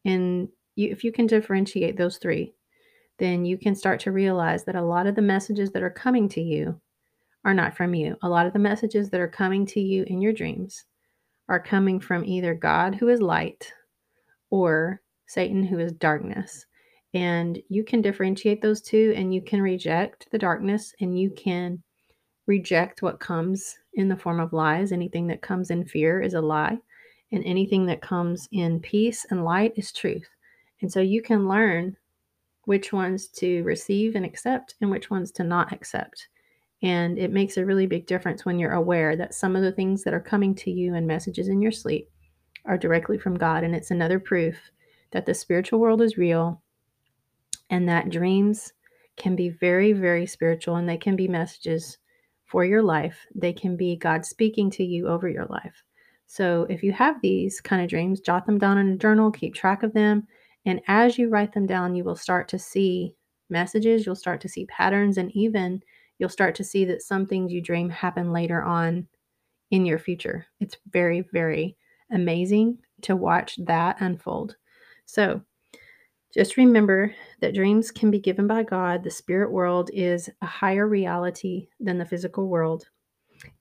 and 0.04 0.48
you, 0.76 0.90
if 0.90 1.04
you 1.04 1.12
can 1.12 1.26
differentiate 1.26 1.96
those 1.96 2.16
three, 2.16 2.54
then 3.20 3.44
you 3.44 3.56
can 3.56 3.76
start 3.76 4.00
to 4.00 4.12
realize 4.12 4.64
that 4.64 4.74
a 4.74 4.83
lot 4.83 5.06
of 5.06 5.14
the 5.14 5.22
messages 5.22 5.70
that 5.70 5.83
are 5.85 5.90
coming 5.90 6.28
to 6.30 6.40
you 6.40 6.80
are 7.44 7.54
not 7.54 7.76
from 7.76 7.94
you. 7.94 8.16
A 8.22 8.28
lot 8.28 8.46
of 8.46 8.52
the 8.52 8.59
messages 8.59 9.11
that 9.11 9.20
are 9.20 9.28
coming 9.28 9.64
to 9.66 9.80
you 9.80 10.04
in 10.09 10.20
your 10.20 10.33
dreams 10.33 10.85
are 11.48 11.61
coming 11.61 12.00
from 12.00 12.24
either 12.24 12.54
God, 12.54 12.94
who 12.96 13.09
is 13.09 13.20
light, 13.20 13.72
or 14.50 15.00
Satan, 15.26 15.62
who 15.62 15.78
is 15.78 15.92
darkness. 15.92 16.66
And 17.14 17.61
you 17.68 17.85
can 17.85 18.02
differentiate 18.02 18.62
those 18.62 18.80
two 18.80 19.12
and 19.16 19.35
you 19.35 19.42
can 19.42 19.62
reject 19.62 20.28
the 20.30 20.38
darkness 20.38 20.94
and 21.00 21.18
you 21.18 21.30
can 21.30 21.83
reject 22.46 23.02
what 23.02 23.20
comes 23.20 23.78
in 23.94 24.09
the 24.09 24.16
form 24.16 24.40
of 24.40 24.52
lies. 24.52 24.92
Anything 24.92 25.26
that 25.28 25.42
comes 25.42 25.70
in 25.70 25.85
fear 25.85 26.20
is 26.20 26.35
a 26.35 26.40
lie, 26.40 26.78
and 27.33 27.44
anything 27.44 27.87
that 27.87 28.02
comes 28.02 28.48
in 28.52 28.80
peace 28.80 29.26
and 29.30 29.44
light 29.44 29.72
is 29.76 29.92
truth. 29.92 30.28
And 30.83 30.90
so 30.90 31.00
you 31.00 31.22
can 31.22 31.48
learn 31.48 31.96
which 32.70 32.92
ones 32.92 33.26
to 33.26 33.64
receive 33.64 34.14
and 34.14 34.24
accept 34.24 34.76
and 34.80 34.92
which 34.92 35.11
ones 35.11 35.33
to 35.33 35.42
not 35.42 35.72
accept. 35.72 36.28
And 36.83 37.18
it 37.18 37.33
makes 37.33 37.56
a 37.56 37.64
really 37.64 37.88
big 37.88 38.06
difference 38.06 38.44
when 38.44 38.61
you're 38.61 38.74
aware 38.74 39.16
that 39.16 39.35
some 39.35 39.56
of 39.56 39.62
the 39.62 39.72
things 39.72 40.04
that 40.04 40.14
are 40.14 40.20
coming 40.20 40.54
to 40.54 40.70
you 40.70 40.94
and 40.94 41.04
messages 41.04 41.48
in 41.48 41.61
your 41.61 41.72
sleep 41.72 42.09
are 42.66 42.78
directly 42.78 43.18
from 43.18 43.37
God. 43.37 43.64
And 43.64 43.74
it's 43.74 43.90
another 43.90 44.20
proof 44.20 44.56
that 45.11 45.26
the 45.26 45.35
spiritual 45.35 45.80
world 45.80 46.00
is 46.00 46.16
real 46.16 46.62
and 47.70 47.88
that 47.88 48.09
dreams 48.09 48.72
can 49.16 49.35
be 49.35 49.48
very, 49.48 49.92
very 49.92 50.24
spiritual 50.24 50.76
and 50.76 50.88
they 50.88 50.96
can 50.96 51.16
be 51.16 51.26
messages 51.26 51.98
for 52.44 52.64
your 52.64 52.85
life. 52.85 53.26
They 53.35 53.52
can 53.52 53.76
be 53.76 53.96
God 53.96 54.24
speaking 54.24 54.70
to 54.70 54.85
you 54.85 55.09
over 55.09 55.28
your 55.28 55.46
life. 55.46 55.83
So 56.28 56.68
if 56.70 56.85
you 56.85 56.92
have 56.92 57.20
these 57.20 57.61
kind 57.61 57.83
of 57.83 57.90
dreams, 57.90 58.20
jot 58.20 58.46
them 58.46 58.59
down 58.59 58.78
in 58.78 58.90
a 58.90 58.96
journal, 58.96 59.33
keep 59.33 59.56
track 59.56 59.83
of 59.83 59.92
them. 59.92 60.28
And 60.66 60.81
as 60.88 61.18
you 61.18 61.29
write 61.29 61.53
them 61.53 61.66
down, 61.66 61.94
you 61.94 62.05
will 62.05 62.16
start 62.16 62.49
to 62.49 62.59
see 62.59 63.14
messages, 63.49 64.07
you'll 64.07 64.14
start 64.14 64.40
to 64.42 64.49
see 64.49 64.66
patterns, 64.66 65.18
and 65.18 65.31
even 65.33 65.83
you'll 66.18 66.29
start 66.29 66.55
to 66.57 66.64
see 66.64 66.85
that 66.85 67.03
some 67.03 67.27
things 67.27 67.53
you 67.53 67.62
dream 67.62 67.88
happen 67.88 68.33
later 68.33 68.62
on 68.62 69.07
in 69.70 69.87
your 69.87 69.99
future. 69.99 70.46
It's 70.61 70.77
very, 70.90 71.23
very 71.33 71.77
amazing 72.12 72.79
to 73.03 73.16
watch 73.16 73.59
that 73.64 74.01
unfold. 74.01 74.57
So, 75.07 75.42
just 76.33 76.57
remember 76.57 77.12
that 77.40 77.55
dreams 77.55 77.90
can 77.90 78.11
be 78.11 78.20
given 78.20 78.46
by 78.46 78.62
God. 78.62 79.03
The 79.03 79.11
spirit 79.11 79.51
world 79.51 79.90
is 79.92 80.31
a 80.40 80.46
higher 80.46 80.87
reality 80.87 81.68
than 81.81 81.99
the 81.99 82.07
physical 82.07 82.46
world. 82.46 82.88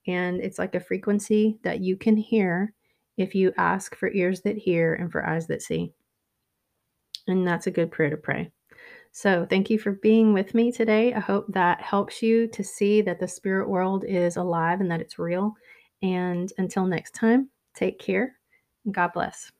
And 0.05 0.39
it's 0.39 0.59
like 0.59 0.75
a 0.75 0.79
frequency 0.79 1.57
that 1.63 1.79
you 1.79 1.97
can 1.97 2.15
hear 2.15 2.73
if 3.17 3.33
you 3.33 3.53
ask 3.57 3.95
for 3.95 4.11
ears 4.11 4.41
that 4.41 4.57
hear 4.57 4.93
and 4.93 5.11
for 5.11 5.25
eyes 5.25 5.47
that 5.47 5.63
see. 5.63 5.93
And 7.29 7.47
that's 7.47 7.67
a 7.67 7.71
good 7.71 7.91
prayer 7.91 8.09
to 8.09 8.17
pray. 8.17 8.51
So, 9.11 9.45
thank 9.49 9.69
you 9.69 9.79
for 9.79 9.93
being 9.93 10.33
with 10.33 10.53
me 10.53 10.71
today. 10.71 11.13
I 11.13 11.19
hope 11.19 11.45
that 11.49 11.81
helps 11.81 12.21
you 12.21 12.47
to 12.49 12.63
see 12.63 13.01
that 13.01 13.19
the 13.19 13.27
spirit 13.27 13.67
world 13.67 14.03
is 14.03 14.37
alive 14.37 14.81
and 14.81 14.91
that 14.91 15.01
it's 15.01 15.17
real. 15.17 15.55
And 16.01 16.51
until 16.57 16.85
next 16.85 17.15
time, 17.15 17.49
take 17.75 17.99
care 17.99 18.35
and 18.85 18.93
God 18.93 19.11
bless. 19.13 19.51